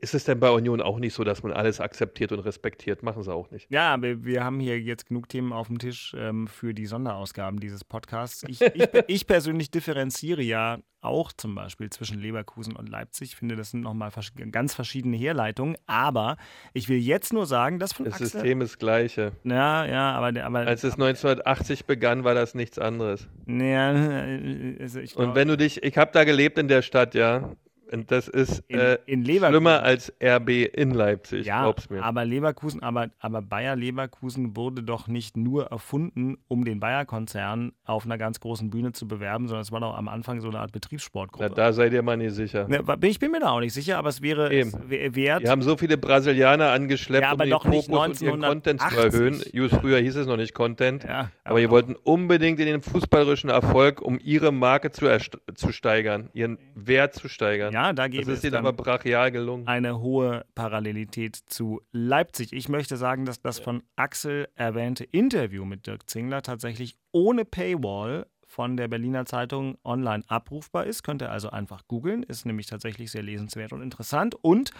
[0.01, 3.03] ist es denn bei Union auch nicht so, dass man alles akzeptiert und respektiert?
[3.03, 3.69] Machen sie auch nicht.
[3.69, 7.59] Ja, wir, wir haben hier jetzt genug Themen auf dem Tisch ähm, für die Sonderausgaben
[7.59, 8.43] dieses Podcasts.
[8.47, 13.29] Ich, ich, ich persönlich differenziere ja auch zum Beispiel zwischen Leverkusen und Leipzig.
[13.29, 15.77] Ich finde, das sind nochmal vers ganz verschiedene Herleitungen.
[15.85, 16.37] Aber
[16.73, 18.27] ich will jetzt nur sagen, dass von Das Axel...
[18.27, 19.31] System ist das gleiche.
[19.43, 20.43] Ja, ja, aber...
[20.43, 23.27] aber Als es 1980 begann, war das nichts anderes.
[23.47, 23.89] Ja,
[24.79, 27.55] also ich Und glaub- wenn du dich, ich habe da gelebt in der Stadt, ja.
[27.91, 32.03] Und das ist In- äh, in schlimmer als RB in Leipzig, Ja, glaub's mir.
[32.03, 38.05] aber Leverkusen, aber, aber Bayer Leverkusen wurde doch nicht nur erfunden, um den Bayer-Konzern auf
[38.05, 40.71] einer ganz großen Bühne zu bewerben, sondern es war doch am Anfang so eine Art
[40.71, 41.47] Betriebssportgruppe.
[41.49, 42.67] Na, da seid ihr mal nicht sicher.
[42.67, 45.41] Ne, ich bin mir da auch nicht sicher, aber es wäre es wert.
[45.43, 48.41] Die haben so viele Brasilianer angeschleppt, Ja, aber um den doch nicht Fokus und ihren
[48.41, 49.13] Content zu 1980.
[49.19, 49.43] erhöhen.
[49.53, 51.03] Just früher hieß es noch nicht Content.
[51.05, 51.71] Ja, aber die doch.
[51.71, 55.07] wollten unbedingt in den fußballerischen Erfolg, um ihre Marke zu,
[55.55, 57.73] zu steigern, ihren Wert zu steigern.
[57.73, 59.67] Ja, da das gäbe es ist dann aber brachial gelungen.
[59.67, 62.53] eine hohe Parallelität zu Leipzig.
[62.53, 68.25] Ich möchte sagen, dass das von Axel erwähnte Interview mit Dirk Zingler tatsächlich ohne Paywall
[68.49, 71.03] von der Berliner Zeitung online abrufbar ist.
[71.03, 74.71] Könnt ihr also einfach googeln, ist nämlich tatsächlich sehr lesenswert und interessant und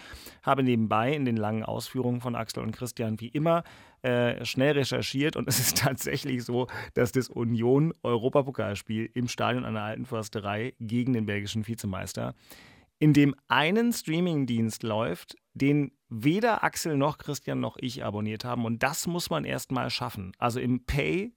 [0.42, 3.62] habe nebenbei in den langen Ausführungen von Axel und Christian wie immer
[4.02, 9.82] äh, schnell recherchiert und es ist tatsächlich so, dass das Union Europapokalspiel im Stadion der
[9.82, 12.34] Alten Försterei gegen den belgischen Vizemeister
[13.00, 18.64] in dem einen Streamingdienst läuft, den weder Axel noch Christian noch ich abonniert haben.
[18.64, 20.32] Und das muss man erst mal schaffen.
[20.38, 21.32] Also im Pay.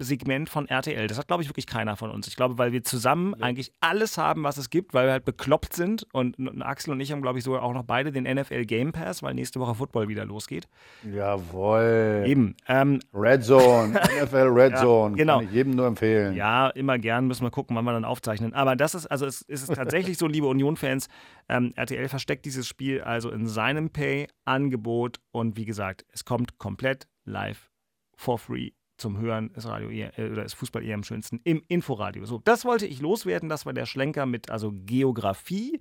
[0.00, 1.06] Segment von RTL.
[1.06, 2.26] Das hat, glaube ich, wirklich keiner von uns.
[2.26, 5.74] Ich glaube, weil wir zusammen eigentlich alles haben, was es gibt, weil wir halt bekloppt
[5.74, 6.06] sind.
[6.12, 8.92] Und, und Axel und ich haben, glaube ich, sogar auch noch beide den NFL Game
[8.92, 10.66] Pass, weil nächste Woche Football wieder losgeht.
[11.04, 12.24] Jawohl.
[12.26, 12.56] Eben.
[12.66, 15.16] Ähm, Red Zone, NFL Red Ja, Zone.
[15.16, 15.38] genau.
[15.38, 16.34] Kann ich jedem nur empfehlen.
[16.34, 18.54] Ja, immer gern, müssen wir gucken, wann wir dann aufzeichnen.
[18.54, 21.08] Aber das ist, also es, es ist tatsächlich so, liebe Union-Fans,
[21.48, 27.06] ähm, RTL versteckt dieses Spiel also in seinem Pay-Angebot und wie gesagt, es kommt komplett
[27.24, 27.70] live
[28.16, 31.62] for free zum Hören ist Radio eher, äh, oder ist Fußball eher am schönsten im
[31.68, 32.24] Inforadio.
[32.24, 33.48] So, das wollte ich loswerden.
[33.48, 35.80] Das war der Schlenker mit also Geografie.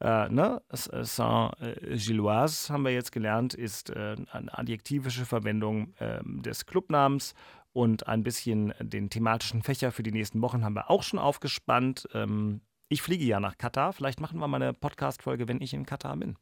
[0.00, 0.62] Äh, ne?
[0.70, 7.34] Äh, Saint-Gilloise haben wir jetzt gelernt, ist äh, eine adjektivische Verwendung ähm, des Clubnamens
[7.72, 12.08] und ein bisschen den thematischen Fächer für die nächsten Wochen haben wir auch schon aufgespannt.
[12.14, 13.92] Ähm, ich fliege ja nach Katar.
[13.92, 16.36] Vielleicht machen wir mal eine Podcast-Folge, wenn ich in Katar bin.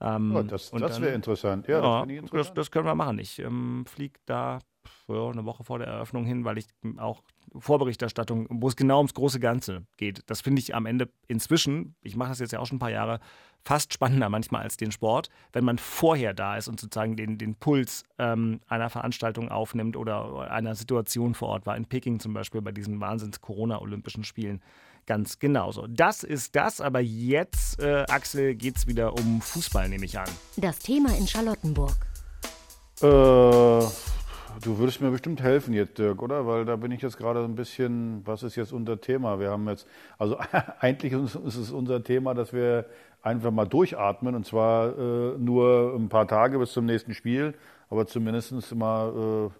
[0.00, 1.66] Ähm, Ja, das das wäre interessant.
[1.66, 2.58] Ja, das ja, finde ich das, interessant.
[2.58, 3.18] das können wir machen.
[3.18, 4.60] Ich ähm, fliege da
[5.08, 6.66] ja, eine Woche vor der Eröffnung hin, weil ich
[6.98, 7.22] auch
[7.58, 10.22] Vorberichterstattung, wo es genau ums große Ganze geht.
[10.26, 12.90] Das finde ich am Ende inzwischen, ich mache das jetzt ja auch schon ein paar
[12.90, 13.20] Jahre,
[13.64, 17.54] fast spannender manchmal als den Sport, wenn man vorher da ist und sozusagen den, den
[17.54, 21.76] Puls ähm, einer Veranstaltung aufnimmt oder einer Situation vor Ort war.
[21.76, 24.62] In Peking zum Beispiel bei diesen Wahnsinns-Corona-Olympischen Spielen.
[25.06, 25.86] Ganz genauso.
[25.86, 30.28] Das ist das, aber jetzt, äh, Axel, geht es wieder um Fußball, nehme ich an.
[30.56, 31.96] Das Thema in Charlottenburg.
[33.00, 33.86] Äh,
[34.62, 36.46] du würdest mir bestimmt helfen jetzt, Dirk, oder?
[36.46, 39.38] Weil da bin ich jetzt gerade ein bisschen, was ist jetzt unser Thema?
[39.38, 39.86] Wir haben jetzt,
[40.18, 40.38] also
[40.80, 42.86] eigentlich ist es unser Thema, dass wir
[43.22, 47.54] einfach mal durchatmen und zwar äh, nur ein paar Tage bis zum nächsten Spiel,
[47.90, 49.50] aber zumindest mal,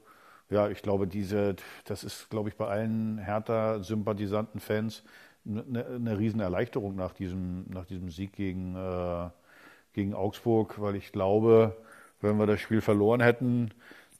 [0.51, 5.03] äh, ja, ich glaube, diese, das ist, glaube ich, bei allen Hertha-Sympathisanten, Fans
[5.47, 9.31] eine, eine riesen Erleichterung nach diesem, nach diesem Sieg gegen, äh,
[9.93, 11.77] gegen Augsburg, weil ich glaube,
[12.21, 13.71] wenn wir das Spiel verloren hätten,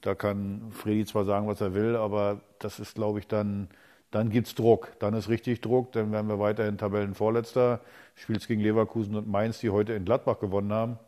[0.01, 3.67] da kann Fredi zwar sagen, was er will, aber das ist, glaube ich, dann,
[4.11, 4.93] dann gibt's Druck.
[4.99, 7.81] Dann ist richtig Druck, dann werden wir weiterhin Tabellenvorletzter.
[8.15, 10.99] Spielst gegen Leverkusen und Mainz, die heute in Gladbach gewonnen haben.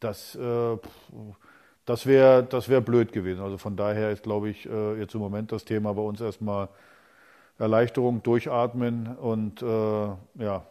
[0.00, 0.76] Das, äh,
[1.84, 3.42] das wäre das wär blöd gewesen.
[3.42, 6.68] Also von daher ist, glaube ich, äh, jetzt im Moment das Thema bei uns erstmal
[7.58, 10.64] Erleichterung, durchatmen und äh, ja,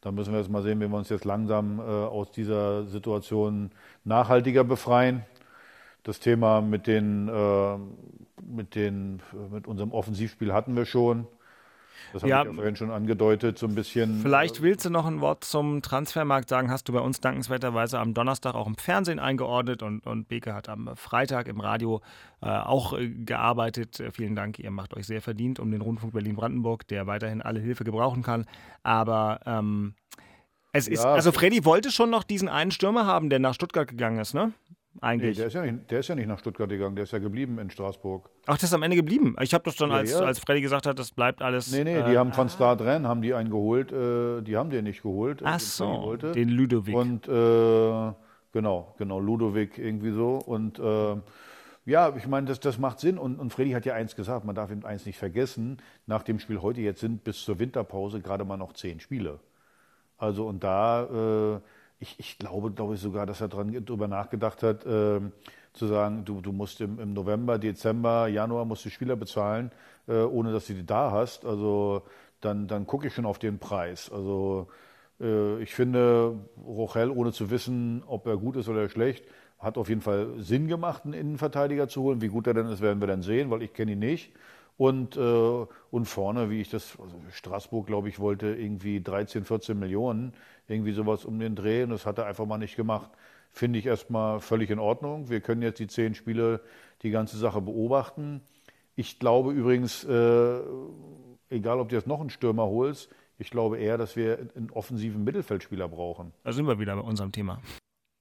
[0.00, 3.70] da müssen wir jetzt mal sehen, wie wir uns jetzt langsam äh, aus dieser Situation
[4.04, 5.24] nachhaltiger befreien.
[6.02, 7.76] Das Thema mit den, äh,
[8.42, 9.20] mit den,
[9.50, 11.26] mit unserem Offensivspiel hatten wir schon.
[12.12, 12.40] Das habe Ja.
[12.42, 14.20] ich ja vorhin schon angedeutet, so ein bisschen.
[14.22, 16.70] Vielleicht willst du noch ein Wort zum Transfermarkt sagen.
[16.70, 20.70] Hast du bei uns dankenswerterweise am Donnerstag auch im Fernsehen eingeordnet und, und Beke hat
[20.70, 22.00] am Freitag im Radio
[22.40, 24.00] äh, auch äh, gearbeitet.
[24.00, 27.60] Äh, vielen Dank, ihr macht euch sehr verdient um den Rundfunk Berlin-Brandenburg, der weiterhin alle
[27.60, 28.46] Hilfe gebrauchen kann.
[28.82, 29.92] Aber ähm,
[30.72, 33.86] es ist, Ja, also Freddy wollte schon noch diesen einen Stürmer haben, der nach Stuttgart
[33.88, 34.52] gegangen ist, ne?
[35.00, 35.36] Nee, Eigentlich.
[35.36, 37.58] der, ist ja nicht, der ist ja nicht nach Stuttgart gegangen, der ist ja geblieben
[37.60, 38.28] in Straßburg.
[38.46, 39.36] Ach, das ist am Ende geblieben.
[39.40, 40.20] Ich habe das dann, Ja, als, ja.
[40.20, 41.70] als Freddy gesagt hat, das bleibt alles.
[41.70, 44.70] Nee, nee, äh, die haben von Start Renn, haben die einen geholt, äh, die haben
[44.70, 45.40] den nicht geholt.
[45.44, 46.32] Ach den Freddy so, wollte.
[46.32, 46.96] den Ludovic.
[46.96, 48.12] Und äh,
[48.52, 50.40] genau, genau, Ludovic irgendwie so.
[50.44, 51.16] Und äh,
[51.86, 53.18] ja, ich meine, das, das macht Sinn.
[53.18, 55.78] Und, und Freddy hat ja eins gesagt, man darf eben eins nicht vergessen.
[56.06, 59.38] Nach dem Spiel heute jetzt sind bis zur Winterpause gerade mal noch zehn Spiele.
[60.18, 61.60] Also und da, äh,
[62.00, 65.20] ich, ich glaube, glaube ich sogar, dass er dran drüber nachgedacht hat, äh,
[65.72, 69.70] zu sagen, du, du musst im, im November, Dezember, Januar musst du Spieler bezahlen,
[70.06, 71.44] äh, ohne dass du die da hast.
[71.44, 72.02] Also
[72.40, 74.10] dann, dann gucke ich schon auf den Preis.
[74.10, 74.68] Also
[75.20, 79.24] äh, ich finde, Rochel, ohne zu wissen, ob er gut ist oder schlecht,
[79.58, 82.20] hat auf jeden Fall Sinn gemacht, einen Innenverteidiger zu holen.
[82.20, 84.32] Wie gut er denn ist, werden wir dann sehen, weil ich kenne ihn nicht.
[84.78, 89.76] Und, äh, und vorne, wie ich das, also Straßburg, glaube ich, wollte irgendwie 13, 14
[89.76, 90.32] Millionen,
[90.68, 91.82] irgendwie sowas um den Dreh.
[91.82, 93.10] Und das hat er einfach mal nicht gemacht.
[93.50, 95.28] Finde ich erstmal völlig in Ordnung.
[95.28, 96.60] Wir können jetzt die zehn Spiele
[97.02, 98.40] die ganze Sache beobachten.
[98.94, 100.60] Ich glaube übrigens, äh,
[101.50, 105.24] egal ob du jetzt noch einen Stürmer holst, ich glaube eher, dass wir einen offensiven
[105.24, 106.32] Mittelfeldspieler brauchen.
[106.44, 107.60] Da sind wir wieder bei unserem Thema.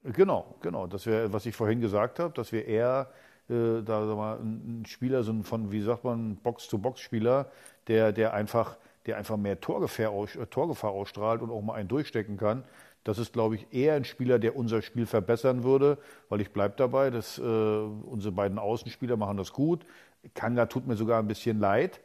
[0.03, 0.87] Genau, genau.
[0.87, 3.11] Das wäre, was ich vorhin gesagt habe, dass wir eher
[3.49, 7.49] äh, da sag mal, ein Spieler, so ein von, wie sagt man, Box-to-Box-Spieler,
[7.87, 12.37] der, der einfach, der einfach mehr Torgefahr, äh, Torgefahr ausstrahlt und auch mal einen durchstecken
[12.37, 12.63] kann.
[13.03, 16.73] Das ist, glaube ich, eher ein Spieler, der unser Spiel verbessern würde, weil ich bleibe
[16.75, 19.85] dabei, dass äh, unsere beiden Außenspieler machen das gut.
[20.33, 22.01] Kanga tut mir sogar ein bisschen leid,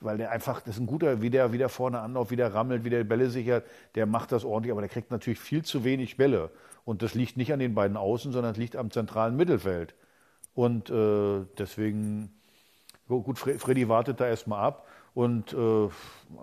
[0.00, 2.52] weil der einfach, das ist ein guter, wie der, wie der vorne anläuft, wie der
[2.52, 3.64] rammelt, wie der Bälle sichert,
[3.94, 6.50] der macht das ordentlich, aber der kriegt natürlich viel zu wenig Bälle.
[6.84, 9.94] Und das liegt nicht an den beiden Außen, sondern es liegt am zentralen Mittelfeld.
[10.54, 12.32] Und äh, deswegen,
[13.08, 14.86] gut, Fre Freddy wartet da erstmal ab.
[15.12, 15.88] Und äh,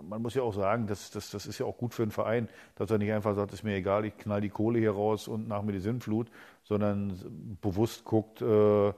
[0.08, 2.48] man muss ja auch sagen, das, das, das ist ja auch gut für einen Verein,
[2.74, 5.48] dass er nicht einfach sagt, ist mir egal, ich knall die Kohle hier raus und
[5.48, 6.30] nach mir die Sinnflut,
[6.64, 8.88] sondern bewusst guckt, äh,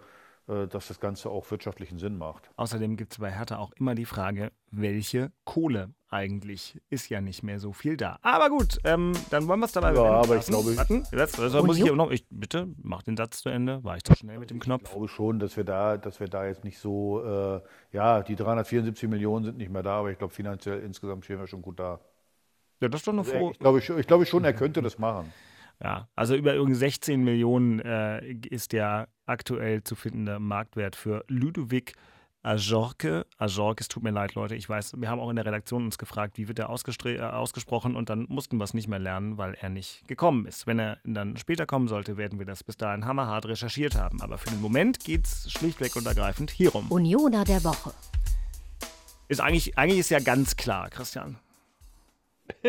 [0.50, 2.50] äh, dass das Ganze auch wirtschaftlichen Sinn macht.
[2.56, 7.42] Außerdem gibt es bei Hertha auch immer die Frage, welche Kohle eigentlich ist ja nicht
[7.42, 8.18] mehr so viel da.
[8.22, 11.62] Aber gut, ähm, dann wollen wir es dabei Ja, aber ich glaube- Warten, jetzt, also
[11.64, 13.82] muss ich hier noch, ich, bitte, mach den Satz zu Ende.
[13.84, 14.82] War ich zu schnell mit dem Knopf?
[14.84, 17.60] Ich glaube schon, dass wir da, dass wir da jetzt nicht so, äh,
[17.92, 21.46] ja, die 374 Millionen sind nicht mehr da, aber ich glaube finanziell insgesamt stehen wir
[21.46, 22.00] schon gut da.
[22.80, 23.52] Ja, das ist doch eine Also, frohe.
[23.52, 25.32] ich, glaube, schon- ich glaube schon, er könnte das machen.
[25.82, 31.94] Ja, also über irgendwie 16 Millionen äh, ist der aktuell zu findende Marktwert für Ludovic
[32.42, 33.26] Ajorque.
[33.38, 34.54] Ajorque, es tut mir leid, Leute.
[34.54, 37.96] Ich weiß, wir haben auch in der Redaktion uns gefragt, wie wird er äh, ausgesprochen
[37.96, 40.66] und dann mussten wir es nicht mehr lernen, weil er nicht gekommen ist.
[40.66, 44.22] Wenn er dann später kommen sollte, werden wir das bis dahin hammerhart recherchiert haben.
[44.22, 46.90] Aber für den Moment geht es schlichtweg und ergreifend hierum.
[46.90, 47.92] Unioner der Woche.
[49.28, 51.38] Ist eigentlich, eigentlich ist ja ganz klar, Christian.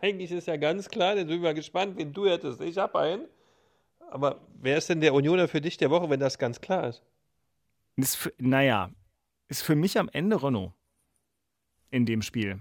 [0.00, 2.60] Eigentlich ist ja ganz klar, denn bin mal gespannt, wen du hättest.
[2.62, 3.28] Ich habe einen.
[4.10, 7.02] Aber wer ist denn der Unioner für dich der Woche, wenn das ganz klar ist?
[7.96, 8.90] Ist für, naja,
[9.52, 10.72] ist für mich am Ende Renault
[11.90, 12.60] in dem Spiel.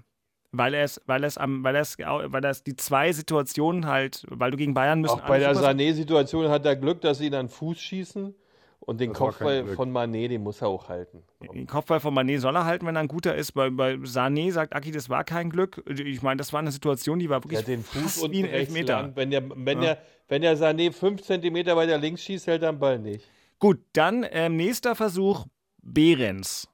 [0.52, 3.14] Weil er es, weil er es am, weil er es, weil er es die zwei
[3.14, 5.14] Situationen halt, weil du gegen Bayern müssen.
[5.22, 8.36] Auch bei der Sané-Situation hat er Glück, dass sie ihn an den Fuß schießen.
[8.82, 11.24] Und den Das Kopfball von Manet, den muss er auch halten.
[11.54, 13.52] Den Kopfball von Mané soll er halten, wenn er ein guter ist.
[13.52, 15.84] Bei, bei Sané sagt Aki, das war kein Glück.
[15.88, 18.40] Ich meine, das war eine Situation, die war wirklich hat den Fuß fast unten wie
[18.40, 19.02] ein rechts Elfmeter.
[19.04, 19.16] lang.
[19.16, 19.94] Wenn der, wenn, Ja.
[19.94, 23.24] der, wenn der Sané 5 cm weiter links schießt, hält er den Ball nicht.
[23.60, 25.46] Gut, dann ähm, nächster Versuch,
[25.84, 26.68] Behrens.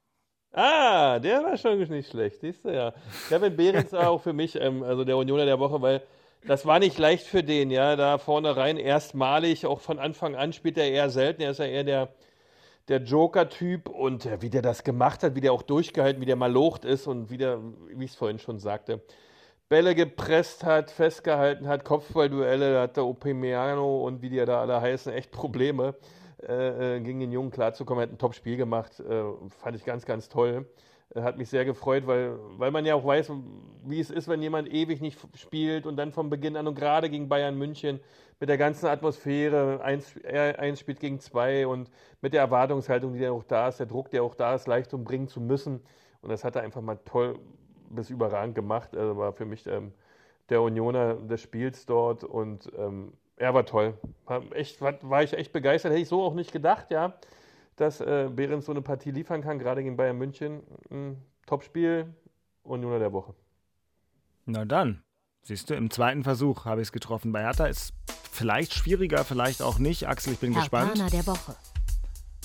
[0.53, 2.93] Ah, der war schon nicht schlecht, siehst du ja.
[3.29, 6.01] Kevin Behrens war auch für mich, ähm, also der Unioner der Woche, weil
[6.45, 10.53] das war nicht leicht für den, ja, da vorne rein erstmalig, auch von Anfang an
[10.53, 12.09] spielt er eher selten, er ist ja eher der,
[12.87, 16.35] der Joker-Typ und äh, wie der das gemacht hat, wie der auch durchgehalten, wie der
[16.37, 17.59] malocht ist und wie der,
[17.93, 19.01] wie ich es vorhin schon sagte,
[19.69, 24.79] Bälle gepresst hat, festgehalten hat, Kopfballduelle, da hat der Opemiano und wie die da alle
[24.79, 25.95] heißen, echt Probleme,
[26.43, 28.01] äh, äh, gegen den Jungen klarzukommen.
[28.01, 30.67] Er hat ein Top-Spiel gemacht, äh, fand ich ganz, ganz toll.
[31.15, 33.31] Äh, Hat mich sehr gefreut, weil, weil man ja auch weiß,
[33.85, 37.09] wie es ist, wenn jemand ewig nicht spielt und dann von Beginn an und gerade
[37.09, 37.99] gegen Bayern München
[38.39, 41.89] mit der ganzen Atmosphäre, eins, eins spielt gegen zwei und
[42.21, 45.03] mit der Erwartungshaltung, die ja auch da ist, der Druck, der auch da ist, Leistung
[45.03, 45.81] bringen zu müssen.
[46.21, 47.39] Und das hat er einfach mal toll
[47.89, 48.95] bis überragend gemacht.
[48.95, 49.93] Also war für mich ähm,
[50.49, 53.97] der Unioner des Spiels dort und ähm, er war toll.
[54.25, 55.91] War, echt, war, war ich echt begeistert.
[55.91, 57.13] Hätte ich so auch nicht gedacht, ja,
[57.75, 60.63] dass äh, Behrens so eine Partie liefern kann, gerade gegen Bayern München.
[60.89, 62.13] Ein Topspiel
[62.63, 63.33] Unioner der Woche.
[64.45, 65.03] Na dann,
[65.43, 67.31] siehst du, im zweiten Versuch habe ich es getroffen.
[67.31, 67.93] Bei Hertha ist
[68.31, 70.07] vielleicht schwieriger, vielleicht auch nicht.
[70.07, 70.89] Axel, ich bin gespannt.
[70.89, 71.55] Hertaner der Woche.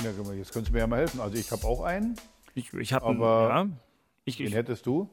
[0.03, 1.21] Ja, guck mal, jetzt könntest du mir ja mal helfen.
[1.21, 2.17] Also ich habe auch einen.
[2.55, 3.67] Ich, ich habe Aber ja,
[4.25, 5.09] ich, Wen ich, hättest du?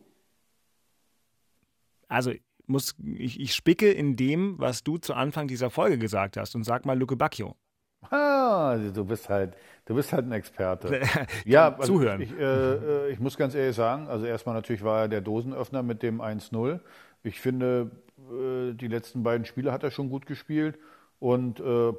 [2.08, 2.34] also
[2.70, 6.64] muss ich, ich spicke in dem, was du zu Anfang dieser Folge gesagt hast und
[6.64, 7.56] sag mal Luke Bacchio.
[8.10, 9.56] Ah, du bist halt,
[9.86, 11.02] du bist halt ein Experte.
[11.46, 12.22] ja, also Zuhören.
[12.22, 15.84] Ich, äh, äh, ich muss ganz ehrlich sagen, also erstmal natürlich war er der Dosenöffner
[15.84, 16.80] mit dem 1-0.
[17.24, 20.78] Ich finde, äh, die letzten beiden Spiele hat er schon gut gespielt.
[21.20, 21.94] Und äh,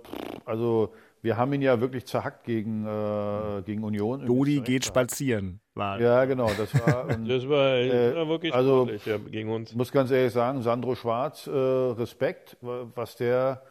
[0.46, 4.24] also wir haben ihn ja wirklich zerhackt gegen, äh, gegen Union.
[4.26, 5.60] Dodi geht spazieren.
[5.74, 6.00] War.
[6.00, 7.04] Ja, genau, das war.
[7.08, 9.70] und, Das war, Äh, war wirklich also- sportlich, ja, gegen uns.
[9.70, 13.62] Ich muss ganz ehrlich sagen, Sandro Schwarz, äh, Respekt, wa- was der,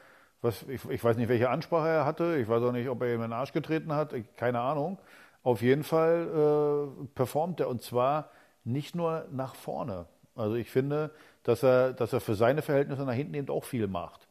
[0.42, 3.10] was, ich, ich weiß nicht, welche Ansprache er hatte, ich weiß auch nicht, ob er
[3.10, 4.98] ihm in den Arsch getreten hat, ich, keine Ahnung.
[5.44, 8.30] Auf jeden Fall äh, performt er und zwar
[8.64, 10.06] nicht nur nach vorne.
[10.36, 11.12] Also ich finde,
[11.44, 14.28] dass er, dass er für seine Verhältnisse nach hinten eben auch viel macht.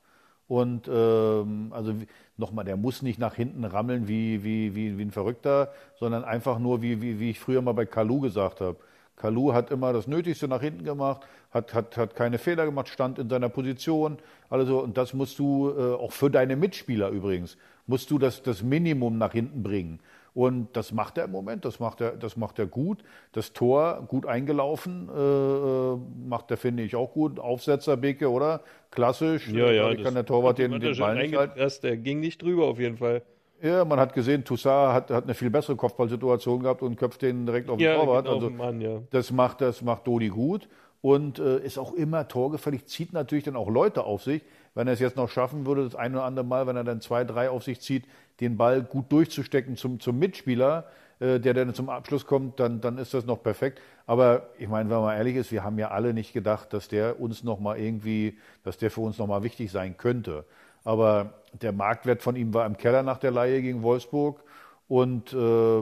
[0.46, 1.92] Und ähm, also
[2.38, 6.58] nochmal, der muss nicht nach hinten rammeln wie, wie, wie, wie ein Verrückter, sondern einfach
[6.58, 8.76] nur, wie, wie, wie ich früher mal bei Kalu gesagt habe.
[9.16, 13.18] Kalu hat immer das Nötigste nach hinten gemacht, hat, hat, hat keine Fehler gemacht, stand
[13.18, 14.18] in seiner Position.
[14.48, 18.62] Also, und das musst du, äh, auch für deine Mitspieler übrigens, musst du das, das
[18.62, 19.98] Minimum nach hinten bringen.
[20.38, 23.02] Und das macht er im Moment, das macht er, das macht er gut.
[23.32, 27.40] Das Tor gut eingelaufen, äh, äh, macht er, finde ich, auch gut.
[27.40, 28.60] Aufsetzer, Beke, oder?
[28.92, 29.48] Klassisch.
[29.48, 29.90] Ja, ja.
[29.90, 31.58] Äh, kann der Torwart den, den Ball nicht halten.
[31.82, 33.22] der ging nicht drüber auf jeden Fall.
[33.60, 37.44] Ja, man hat gesehen, Toussaint hat, hat eine viel bessere Kopfballsituation gehabt und köpft den
[37.44, 38.26] direkt auf den Ja, Torwart.
[38.26, 39.00] genau, also, Mann, ja.
[39.10, 40.68] das macht, das macht Dodi gut
[41.00, 44.42] und äh, ist auch immer torgefällig, zieht natürlich dann auch Leute auf sich.
[44.78, 47.00] Wenn er es jetzt noch schaffen würde, das ein oder andere Mal, wenn er dann
[47.00, 48.04] zwei, drei auf sich zieht,
[48.38, 50.84] den Ball gut durchzustecken zum, zum Mitspieler,
[51.18, 53.80] äh, der dann zum Abschluss kommt, dann, dann ist das noch perfekt.
[54.06, 57.20] Aber ich meine, wenn man ehrlich ist, wir haben ja alle nicht gedacht, dass der
[57.20, 60.44] uns noch mal irgendwie, dass der für uns noch mal wichtig sein könnte.
[60.84, 64.44] Aber der Marktwert von ihm war im Keller nach der Leihe gegen Wolfsburg
[64.86, 65.80] und äh,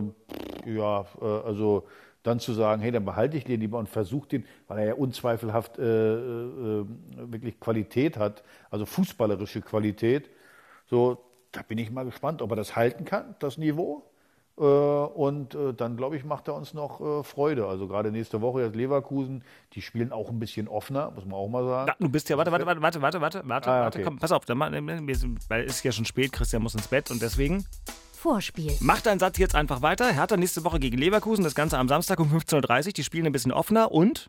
[0.75, 1.87] ja, äh, also
[2.27, 4.95] dann zu sagen, hey, dann behalte ich den lieber und versuche den, weil er ja
[4.95, 10.31] unzweifelhaft äh, äh, wirklich Qualität hat, also fußballerische Qualität.
[10.87, 11.19] So,
[11.53, 14.05] da bin ich mal gespannt, ob er das halten kann, das Niveau.
[14.59, 17.67] Äh, und äh, dann, glaube ich, macht er uns noch äh, Freude.
[17.67, 21.49] Also gerade nächste Woche jetzt Leverkusen, die spielen auch ein bisschen offener, muss man auch
[21.49, 21.93] mal sagen.
[21.99, 24.05] Na, du bist ja, warte, warte, warte, warte, warte, warte, warte, Ah, warte, okay.
[24.05, 27.21] komm, pass auf, dann, weil es ist ja schon spät, Christian muss ins Bett und
[27.21, 27.67] deswegen
[28.27, 28.73] Vorspiel.
[28.81, 30.13] mach deinen Satz jetzt einfach weiter.
[30.13, 33.31] Hertha nächste Woche gegen Leverkusen, das Ganze am Samstag um 15.30 Uhr, die spielen ein
[33.31, 34.27] bisschen offener und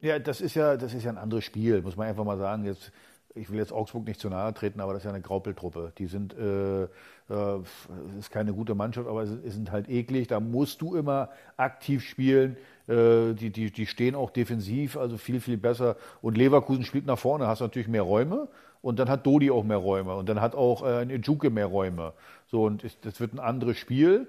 [0.00, 2.64] Ja, das ist ja, das ist ja ein anderes Spiel, muss man einfach mal sagen.
[2.64, 2.92] Jetzt,
[3.34, 5.92] ich will jetzt Augsburg nicht zu nahe treten, aber das ist ja eine Graupeltruppe.
[5.98, 6.88] Die sind, äh, äh,
[7.28, 10.28] es ist keine gute Mannschaft, aber sie sind halt eklig.
[10.28, 12.56] Da musst du immer aktiv spielen.
[12.86, 15.96] Äh, die, die, die stehen auch defensiv, also viel, viel besser.
[16.20, 18.46] Und Leverkusen spielt nach vorne, hast natürlich mehr Räume.
[18.82, 20.14] Und dann hat Dodi auch mehr Räume.
[20.14, 22.12] Und dann hat auch äh, ein Ejuke mehr Räume.
[22.52, 24.28] So, und es- das wird ein anderes Spiel.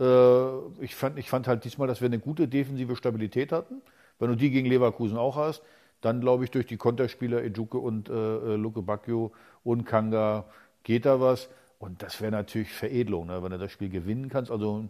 [0.00, 3.82] Äh, ich, fand, ich fand halt diesmal, dass wir eine gute defensive Stabilität hatten.
[4.20, 5.62] Wenn du die gegen Leverkusen auch hast,
[6.02, 9.32] dann glaube ich, durch die Konterspieler Ejuke und äh, äh, Luke Bacchio
[9.64, 10.46] und Kanga
[10.84, 11.48] geht da was.
[11.80, 13.42] Und das wäre natürlich Veredelung, ne?
[13.42, 14.50] wenn du das Spiel gewinnen kannst.
[14.50, 14.86] Also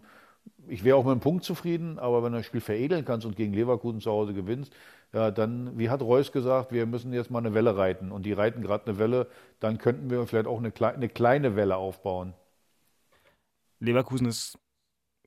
[0.67, 3.35] ich wäre auch mit einem Punkt zufrieden, aber wenn du das Spiel veredeln kannst und
[3.37, 4.73] gegen Leverkusen zu Hause gewinnst,
[5.13, 8.11] ja, dann, wie hat Reus gesagt, wir müssen jetzt mal eine Welle reiten.
[8.11, 9.27] Und die reiten gerade eine Welle,
[9.59, 12.33] dann könnten wir vielleicht auch eine, eine kleine Welle aufbauen.
[13.79, 14.57] Leverkusen ist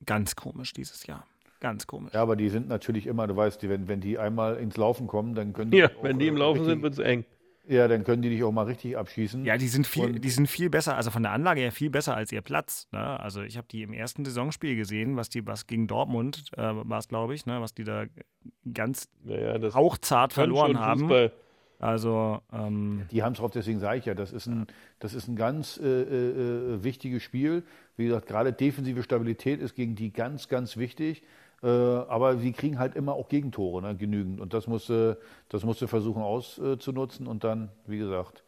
[0.05, 1.25] ganz komisch dieses Jahr.
[1.59, 2.13] Ganz komisch.
[2.13, 5.05] Ja, aber die sind natürlich immer, du weißt, die, wenn, wenn die einmal ins Laufen
[5.07, 5.77] kommen, dann können die.
[5.77, 7.25] Ja, auch, wenn die im äh, Laufen sind, richtig- wird es eng.
[7.67, 9.45] Ja, dann können die dich auch mal richtig abschießen.
[9.45, 11.91] Ja, die sind viel, Und- die sind viel besser, also von der Anlage her viel
[11.91, 12.87] besser als ihr Platz.
[12.91, 13.19] Ne?
[13.19, 16.97] Also ich habe die im ersten Saisonspiel gesehen, was die, was gegen Dortmund äh, war
[16.97, 17.61] es, glaube ich, ne?
[17.61, 18.05] was die da
[18.73, 21.01] ganz Ja, ja, das hauchzart verloren haben.
[21.01, 21.31] Fußball.
[21.81, 24.67] Also ähm, Die haben es drauf, deswegen sage ich ja, das ist ein,
[24.99, 27.63] das ist ein ganz äh, äh, wichtiges Spiel.
[27.97, 31.23] Wie gesagt, gerade defensive Stabilität ist gegen die ganz, ganz wichtig.
[31.63, 34.39] Äh, aber sie kriegen halt immer auch Gegentore, ne, genügend.
[34.39, 35.17] Und das musst du,
[35.49, 38.43] das musst du versuchen auszunutzen und dann, wie gesagt,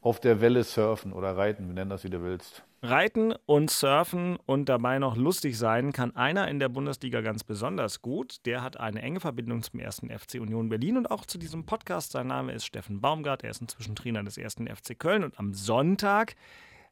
[0.00, 2.64] auf der Welle surfen oder reiten, wie nenn das, wie du willst.
[2.82, 8.00] Reiten und Surfen und dabei noch lustig sein kann einer in der Bundesliga ganz besonders
[8.00, 8.46] gut.
[8.46, 12.12] Der hat eine enge Verbindung zum ersten FC Union Berlin und auch zu diesem Podcast.
[12.12, 13.44] Sein Name ist Steffen Baumgart.
[13.44, 16.36] Er ist inzwischen Trainer des ersten FC Köln und am Sonntag,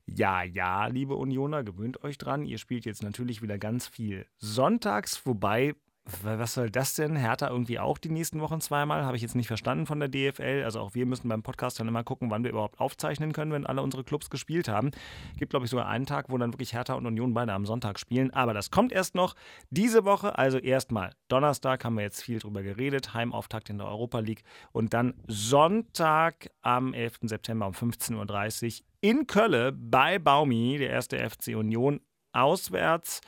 [0.05, 2.45] ja, ja, liebe Unioner, gewöhnt euch dran.
[2.45, 5.75] Ihr spielt jetzt natürlich wieder ganz viel sonntags, wobei
[6.23, 7.17] was soll das denn?
[7.17, 9.05] Hertha irgendwie auch die nächsten Wochen zweimal?
[9.05, 10.63] Habe ich jetzt nicht verstanden von der DFL.
[10.65, 13.67] Also auch wir müssen beim Podcast dann immer gucken, wann wir überhaupt aufzeichnen können, wenn
[13.67, 14.91] alle unsere Clubs gespielt haben.
[15.37, 17.99] Gibt, glaube ich, sogar einen Tag, wo dann wirklich Hertha und Union beide am Sonntag
[17.99, 18.33] spielen.
[18.33, 19.35] Aber das kommt erst noch
[19.71, 20.39] diese Woche.
[20.39, 23.15] Also erstmal Donnerstag haben wir jetzt viel drüber geredet.
[23.15, 24.43] Heimauftakt in der Europa League.
[24.73, 27.19] Und dann Sonntag am 11.
[27.23, 32.01] September um 15.30 Uhr in Köln bei Baumi, der erste FC Union,
[32.33, 33.21] auswärts.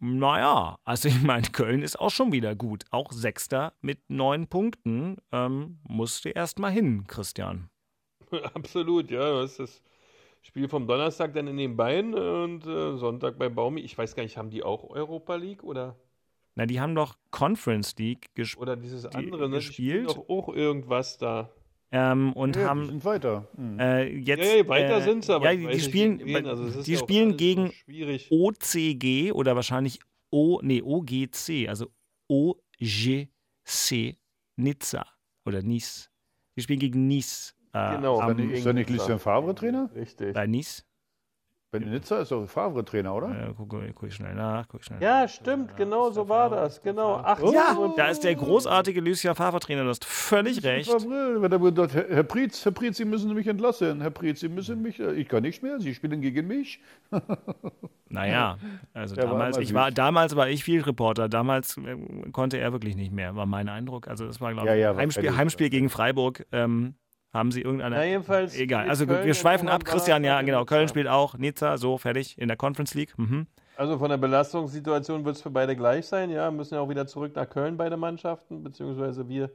[0.00, 2.84] Naja, also ich meine, Köln ist auch schon wieder gut.
[2.90, 5.16] Auch Sechster mit neun Punkten.
[5.32, 7.68] Ähm, musste erst mal hin, Christian.
[8.54, 9.40] Absolut, ja.
[9.40, 9.82] Das ist das
[10.42, 13.80] Spiel vom Donnerstag dann in den Beinen und äh, Sonntag bei Baumi.
[13.80, 15.96] Ich weiß gar nicht, haben die auch Europa League oder?
[16.54, 19.56] Na, die haben doch Conference League ges Oder dieses andere, ne?
[19.56, 20.10] gespielt.
[20.10, 21.50] Die doch auch irgendwas da.
[21.90, 23.48] Ähm, und Ja, haben die sind weiter.
[23.56, 23.78] Hm.
[23.80, 24.44] äh, jetzt.
[24.44, 26.34] ja, ja, weiter äh, sind sie, aber ja, ich die, weiß die nicht, spielen, gegen
[26.34, 26.46] wen.
[26.46, 28.28] Also die spielen gegen schwierig.
[28.30, 31.86] OCG oder wahrscheinlich O, nee, OGC, also
[32.28, 34.16] OGC
[34.56, 35.06] Nizza
[35.46, 36.10] oder Nice.
[36.56, 37.54] Die spielen gegen Nice.
[37.72, 38.20] Äh, Genau.
[38.20, 39.90] am, Ist da nicht Lucien Favre Trainer?
[39.94, 40.34] Richtig.
[40.34, 40.84] bei Nice.
[41.70, 43.28] Bei Nizza ist doch Favre Trainer, oder?
[43.28, 46.80] Äh, guck, guck ich schnell nach, guck ich schnell Ja, stimmt, genau so war das.
[46.82, 47.20] Genau.
[47.22, 50.90] Ach, Ja, da ist der großartige Lucien Favre-Trainer, du hast völlig recht.
[50.90, 54.00] Er Herr Prietz, Herr Prietz, Sie müssen mich entlassen.
[54.00, 56.80] Herr Prietz, Sie müssen mich, äh, ich kann nicht mehr, Sie spielen gegen mich.
[58.10, 58.56] Naja,
[58.94, 62.56] also Der war damals, immer ich war, damals war ich viel Reporter, damals äh, konnte
[62.56, 64.08] er wirklich nicht mehr, war mein Eindruck.
[64.08, 65.36] Also das war, glaube Ja, ich, ja, war Heimspiel.
[65.36, 66.46] Heimspiel gegen Freiburg.
[66.50, 66.94] Ähm,
[67.38, 67.96] haben sie irgendeine.
[67.96, 69.84] Na, jedenfalls Egal, also Köln wir schweifen ab.
[69.84, 70.64] Christian, ja, genau.
[70.64, 71.38] Köln spielt auch.
[71.38, 72.36] Nizza, so, fertig.
[72.38, 73.16] In der Conference League.
[73.16, 73.46] Mhm.
[73.76, 76.50] Also von der Belastungssituation wird es für beide gleich sein, ja.
[76.50, 79.50] Müssen ja auch wieder zurück nach Köln, beide Mannschaften, beziehungsweise wir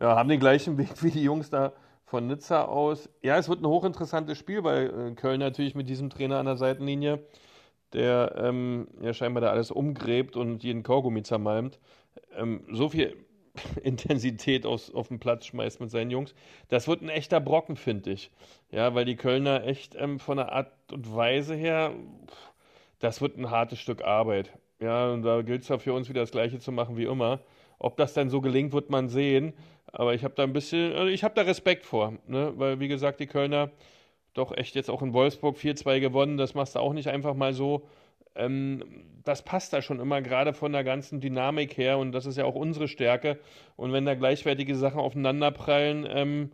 [0.00, 1.72] ja, haben den gleichen Weg wie die Jungs da
[2.06, 3.10] von Nizza aus.
[3.22, 6.56] Ja, es wird ein hochinteressantes Spiel, weil äh, Köln natürlich mit diesem Trainer an der
[6.56, 7.20] Seitenlinie,
[7.92, 11.78] der ähm, ja scheinbar da alles umgräbt und jeden Kaugummi zermalmt,
[12.36, 13.16] ähm, so viel
[13.82, 16.34] Intensität aufs, auf den Platz schmeißt mit seinen Jungs.
[16.68, 18.30] Das wird ein echter Brocken, finde ich.
[18.70, 21.92] Ja, weil die Kölner echt ähm, von der Art und Weise her,
[22.98, 24.50] das wird ein hartes Stück Arbeit.
[24.80, 27.40] Ja, und da gilt es ja für uns wieder das Gleiche zu machen wie immer.
[27.78, 29.54] Ob das dann so gelingt, wird man sehen.
[29.92, 32.52] Aber ich habe da ein bisschen, also ich habe da Respekt vor, ne?
[32.56, 33.70] weil wie gesagt, die Kölner
[34.34, 36.36] doch echt jetzt auch in Wolfsburg 4-2 gewonnen.
[36.36, 37.86] Das machst du auch nicht einfach mal so.
[38.36, 38.82] Ähm,
[39.24, 41.98] das passt da schon immer, gerade von der ganzen Dynamik her.
[41.98, 43.38] Und das ist ja auch unsere Stärke.
[43.76, 46.52] Und wenn da gleichwertige Sachen aufeinanderprallen, ähm,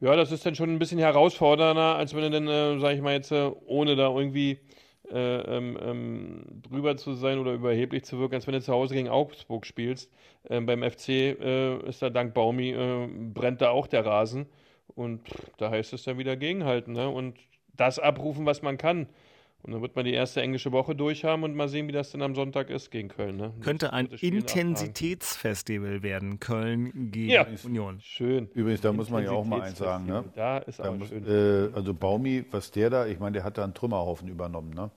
[0.00, 3.00] ja, das ist dann schon ein bisschen herausfordernder, als wenn du dann, äh, sag ich
[3.00, 4.58] mal jetzt, äh, ohne da irgendwie
[5.10, 8.94] äh, ähm, ähm, drüber zu sein oder überheblich zu wirken, als wenn du zu Hause
[8.94, 10.10] gegen Augsburg spielst.
[10.48, 14.46] Ähm, beim FC äh, ist da dank Baumi, äh, brennt da auch der Rasen.
[14.94, 17.08] Und pff, da heißt es dann wieder gegenhalten ne?
[17.08, 17.38] und
[17.76, 19.08] das abrufen, was man kann.
[19.64, 22.22] Und dann wird man die erste englische Woche durchhaben und mal sehen, wie das dann
[22.22, 23.36] am Sonntag ist gegen Köln.
[23.36, 23.52] Ne?
[23.60, 24.06] Könnte ein.
[24.06, 27.46] Intensitätsfestival werden, Köln gegen Ja.
[27.64, 28.00] Union.
[28.00, 28.48] Schön.
[28.54, 30.24] Übrigens, da muss man ja auch mal eins sagen, ne?
[30.34, 31.24] Da ist Da aber muss, schön.
[31.26, 34.90] äh, also Baumi, was der da, ich meine, der hat da einen Trümmerhaufen übernommen, ne?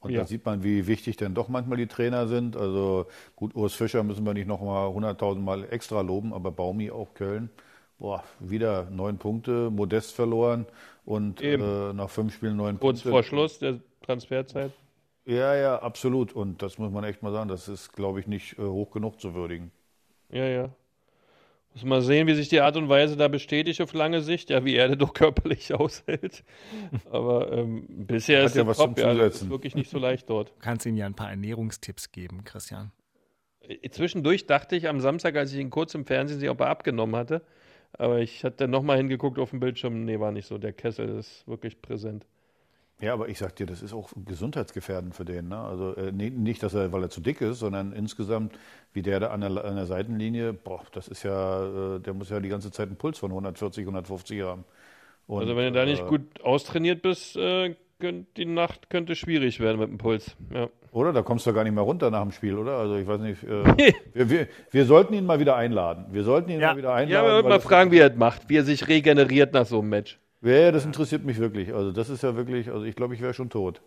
[0.00, 0.20] Und Ja.
[0.20, 2.56] da sieht man, wie wichtig denn doch manchmal die Trainer sind.
[2.56, 3.06] Also
[3.36, 7.50] gut, Urs Fischer müssen wir nicht nochmal 100.000 Mal extra loben, aber Baumi auch Köln.
[7.98, 10.66] Boah, wieder neun Punkte, Modest verloren
[11.04, 13.10] und äh, nach fünf Spielen neun Kurz Punkte.
[13.10, 14.72] vor Schluss der Transferzeit.
[15.26, 16.32] Ja, ja, absolut.
[16.32, 19.20] Und das muss man echt mal sagen, das ist, glaube ich, nicht äh, hoch genug
[19.20, 19.70] zu würdigen.
[20.30, 20.70] Ja, ja.
[21.74, 24.64] Muss mal sehen, wie sich die Art und Weise da bestätigt auf lange Sicht, ja,
[24.64, 26.42] wie er das doch körperlich aushält.
[27.10, 29.98] Aber ähm, bisher Hat ist ja es was top, zum ja, ist wirklich nicht so
[29.98, 30.48] leicht dort.
[30.56, 32.90] Du kannst ihm ja ein paar Ernährungstipps geben, Christian.
[33.90, 37.16] Zwischendurch dachte ich am Samstag, als ich ihn kurz im Fernsehen sehe, ob er abgenommen
[37.16, 37.42] hatte.
[37.92, 40.06] Aber ich hatte dann nochmal hingeguckt auf dem Bildschirm.
[40.06, 40.56] Nee, war nicht so.
[40.56, 42.24] Der Kessel ist wirklich präsent.
[43.00, 45.48] Ja, aber ich sag dir, das ist auch gesundheitsgefährdend für den.
[45.48, 45.58] Ne?
[45.58, 48.58] Also äh, nicht, dass er, weil er zu dick ist, sondern insgesamt,
[48.92, 52.28] wie der da an der, an der Seitenlinie, boah, das ist ja, äh, der muss
[52.30, 54.64] ja die ganze Zeit einen Puls von 140, 150 haben.
[55.28, 59.14] Und, also wenn du da nicht äh, gut austrainiert bist, äh, könnt, die Nacht könnte
[59.14, 60.36] schwierig werden mit dem Puls.
[60.52, 60.68] Ja.
[60.90, 61.12] Oder?
[61.12, 62.78] Da kommst du gar nicht mehr runter nach dem Spiel, oder?
[62.78, 63.44] Also ich weiß nicht.
[63.44, 66.06] Äh, wir, wir, wir sollten ihn mal wieder einladen.
[66.10, 66.72] Wir sollten ihn Ja.
[66.72, 67.12] mal wieder einladen.
[67.12, 69.80] Ja, aber wir mal fragen, wie er das macht, wie er sich regeneriert nach so
[69.80, 70.18] einem Match.
[70.42, 71.74] Ja, ja, das interessiert mich wirklich.
[71.74, 73.80] Also das ist ja wirklich, also ich glaube, ich wäre schon tot.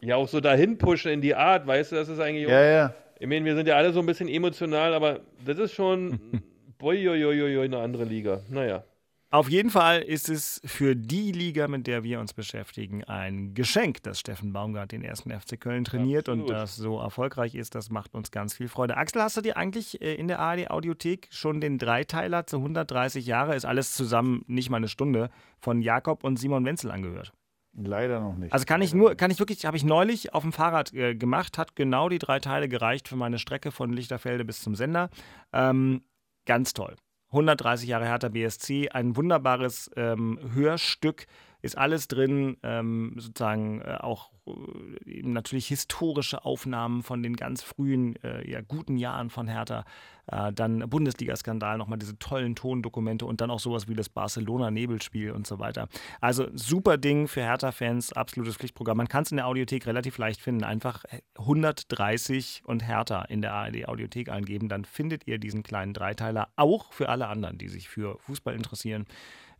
[0.00, 2.48] Ja, auch so dahin pushen in die Art, weißt du, das ist eigentlich.
[2.48, 2.94] Ja, ja.
[3.18, 6.18] Ich meine, wir sind ja alle so ein bisschen emotional, aber das ist schon.
[6.78, 8.40] Boiuiuiui, eine andere Liga.
[8.48, 8.84] Naja.
[9.32, 14.02] Auf jeden Fall ist es für die Liga, mit der wir uns beschäftigen, ein Geschenk,
[14.02, 16.60] dass Steffen Baumgart den ersten FC Köln trainiert und Absolut.
[16.60, 17.76] das so erfolgreich ist.
[17.76, 18.96] Das macht uns ganz viel Freude.
[18.96, 23.54] Axel, hast du dir eigentlich äh, in der ARD-Audiothek schon den Dreiteiler zu 130 Jahre,
[23.54, 27.32] ist alles zusammen nicht mal eine Stunde, von Jakob und Simon Wenzel angehört?
[27.72, 28.52] Leider noch nicht.
[28.52, 31.56] Also kann ich nur, kann ich wirklich, habe ich neulich auf dem Fahrrad äh, gemacht,
[31.56, 35.08] hat genau die drei Teile gereicht für meine Strecke von Lichterfelde bis zum Sender.
[35.52, 36.02] Ähm,
[36.46, 36.96] ganz toll.
[37.32, 41.26] 130 Jahre Hertha BSC, ein wunderbares ähm, Hörstück,
[41.62, 48.16] ist alles drin, ähm, sozusagen äh, auch äh, natürlich historische Aufnahmen von den ganz frühen,
[48.22, 49.84] äh, ja, guten Jahren von Hertha,
[50.26, 55.46] äh, dann Bundesliga-Skandal, nochmal diese tollen Tondokumente und dann auch sowas wie das Barcelona-Nebelspiel und
[55.46, 55.88] so weiter.
[56.20, 58.96] Also super Ding für Hertha-Fans, absolutes Pflichtprogramm.
[58.96, 61.04] Man kann es in der Audiothek relativ leicht finden, einfach
[61.38, 67.08] 130 und Hertha in der ARD-Audiothek eingeben, dann findet ihr diesen kleinen Dreiteiler auch für
[67.08, 69.06] alle anderen, die sich für Fußball interessieren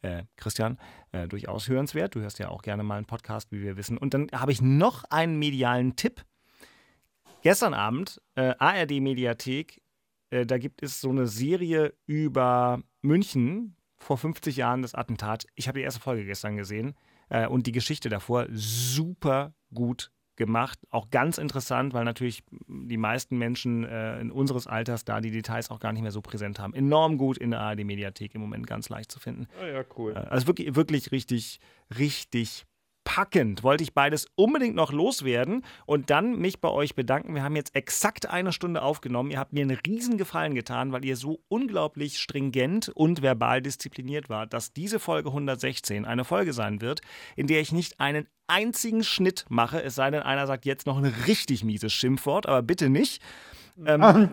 [0.03, 0.79] äh, Christian,
[1.13, 2.15] äh, durchaus hörenswert.
[2.15, 3.99] Du hörst ja auch gerne mal einen Podcast, wie wir wissen.
[3.99, 6.25] Und dann habe ich noch einen medialen Tipp.
[7.43, 9.83] Gestern Abend, äh, ARD-Mediathek,
[10.31, 15.47] äh, da gibt es so eine Serie über München, vor 50 Jahren das Attentat.
[15.55, 16.95] Ich habe die erste Folge gestern gesehen
[17.29, 20.11] äh, und die Geschichte davor super gut
[20.41, 20.79] gemacht.
[20.91, 25.71] Auch ganz interessant, weil natürlich die meisten Menschen äh, in unseres Alters da die Details
[25.71, 26.75] auch gar nicht mehr so präsent haben.
[26.75, 29.47] Enorm gut in der ARD-Mediathek im Moment ganz leicht zu finden.
[29.61, 30.15] Ah ja, cool.
[30.17, 31.61] Äh, also wirklich, wirklich richtig,
[31.99, 32.65] richtig
[33.05, 33.63] packend.
[33.63, 37.35] Wollte ich beides unbedingt noch loswerden und dann mich bei euch bedanken.
[37.35, 39.31] Wir haben jetzt exakt eine Stunde aufgenommen.
[39.31, 44.31] Ihr habt mir einen riesen Gefallen getan, weil ihr so unglaublich stringent und verbal diszipliniert
[44.31, 47.01] wart, dass diese Folge 116 eine Folge sein wird,
[47.37, 50.99] in der ich nicht einen einzigen Schnitt mache, es sei denn, einer sagt jetzt noch
[50.99, 53.23] ein richtig mieses Schimpfwort, aber bitte nicht.
[53.87, 54.31] Ähm,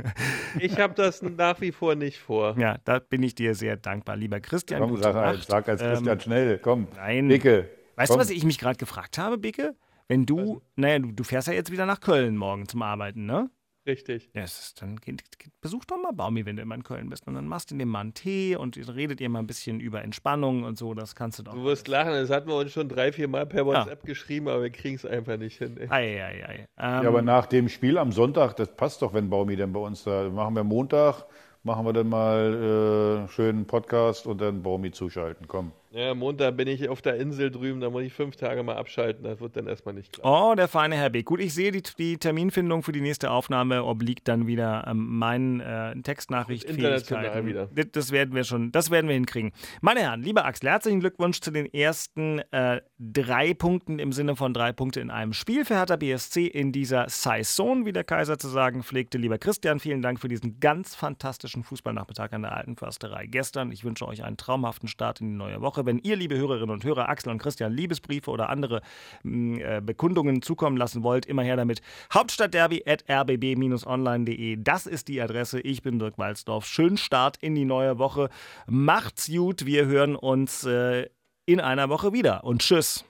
[0.58, 2.58] ich habe das nach wie vor nicht vor.
[2.58, 4.80] Ja, da bin ich dir sehr dankbar, lieber Christian.
[4.80, 6.88] Komm, sag, halt, sag als Christian ähm, schnell, komm.
[6.96, 7.28] Nein.
[7.28, 7.68] Dicke.
[7.96, 8.18] Weißt Komm.
[8.18, 9.74] du, was ich mich gerade gefragt habe, Bicke?
[10.08, 13.50] Wenn du, naja, du, du, fährst ja jetzt wieder nach Köln morgen zum Arbeiten, ne?
[13.86, 14.28] Richtig.
[14.34, 15.22] Ja, ist, dann geht,
[15.60, 17.26] besuch doch mal Baumi, wenn du immer in Köln bist.
[17.28, 20.02] Und dann machst du dem mal einen Tee und redet ihr mal ein bisschen über
[20.02, 20.92] Entspannung und so.
[20.94, 21.54] Das kannst du doch.
[21.54, 24.06] Du wirst lachen, das hatten wir uns schon drei, vier Mal per WhatsApp ja.
[24.06, 25.78] geschrieben, aber wir kriegen es einfach nicht hin.
[25.88, 26.54] Ei, ei, ei.
[26.54, 29.80] Ähm, ja, aber nach dem Spiel am Sonntag, das passt doch, wenn Baumi denn bei
[29.80, 30.28] uns da.
[30.30, 31.24] Machen wir Montag,
[31.62, 35.46] machen wir dann mal äh, schönen Podcast und dann Baumi zuschalten.
[35.46, 35.70] Komm.
[35.96, 39.24] Ja, Montag bin ich auf der Insel drüben, da muss ich fünf Tage mal abschalten,
[39.24, 40.50] das wird dann erstmal nicht klar.
[40.50, 41.24] Oh, der feine Herr Beck.
[41.24, 45.60] Gut, ich sehe, die, die Terminfindung für die nächste Aufnahme obliegt dann wieder ähm, meinen
[45.60, 47.46] äh, Textnachrichtfähigkeiten.
[47.46, 47.70] wieder.
[47.74, 49.52] Das, das, werden wir schon, das werden wir hinkriegen.
[49.80, 54.52] Meine Herren, lieber Axel, herzlichen Glückwunsch zu den ersten äh, drei Punkten im Sinne von
[54.52, 58.48] drei Punkte in einem Spiel für Hertha BSC in dieser Saison, wie der Kaiser zu
[58.48, 59.16] sagen pflegte.
[59.16, 63.72] Lieber Christian, vielen Dank für diesen ganz fantastischen Fußballnachmittag an der Alten Försterei gestern.
[63.72, 66.84] Ich wünsche euch einen traumhaften Start in die neue Woche wenn ihr, liebe Hörerinnen und
[66.84, 68.82] Hörer, Axel und Christian Liebesbriefe oder andere
[69.22, 71.80] mm, äh, Bekundungen zukommen lassen wollt, immer her damit.
[72.12, 74.56] Hauptstadtderby at rbb-online.de.
[74.58, 75.60] Das ist die Adresse.
[75.60, 76.66] Ich bin Dirk Walzdorf.
[76.66, 78.28] Schönen Start in die neue Woche.
[78.66, 79.66] Macht's gut.
[79.66, 81.08] Wir hören uns äh,
[81.46, 82.44] in einer Woche wieder.
[82.44, 83.04] Und tschüss.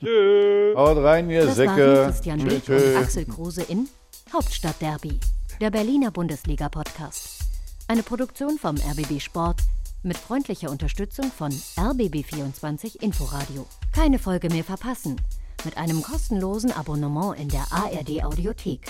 [0.00, 0.76] Tschüss.
[0.76, 1.70] Haut rein, ihr das Säcke.
[1.70, 3.88] Waren Christian Beck und Axel Kruse in
[4.32, 5.18] Hauptstadtderby,
[5.60, 7.40] der Berliner Bundesliga-Podcast.
[7.88, 9.60] Eine Produktion vom RBB Sport
[10.02, 13.66] mit freundlicher Unterstützung von RBB24 Inforadio.
[13.92, 15.20] Keine Folge mehr verpassen.
[15.64, 18.80] Mit einem kostenlosen Abonnement in der ARD Audiothek.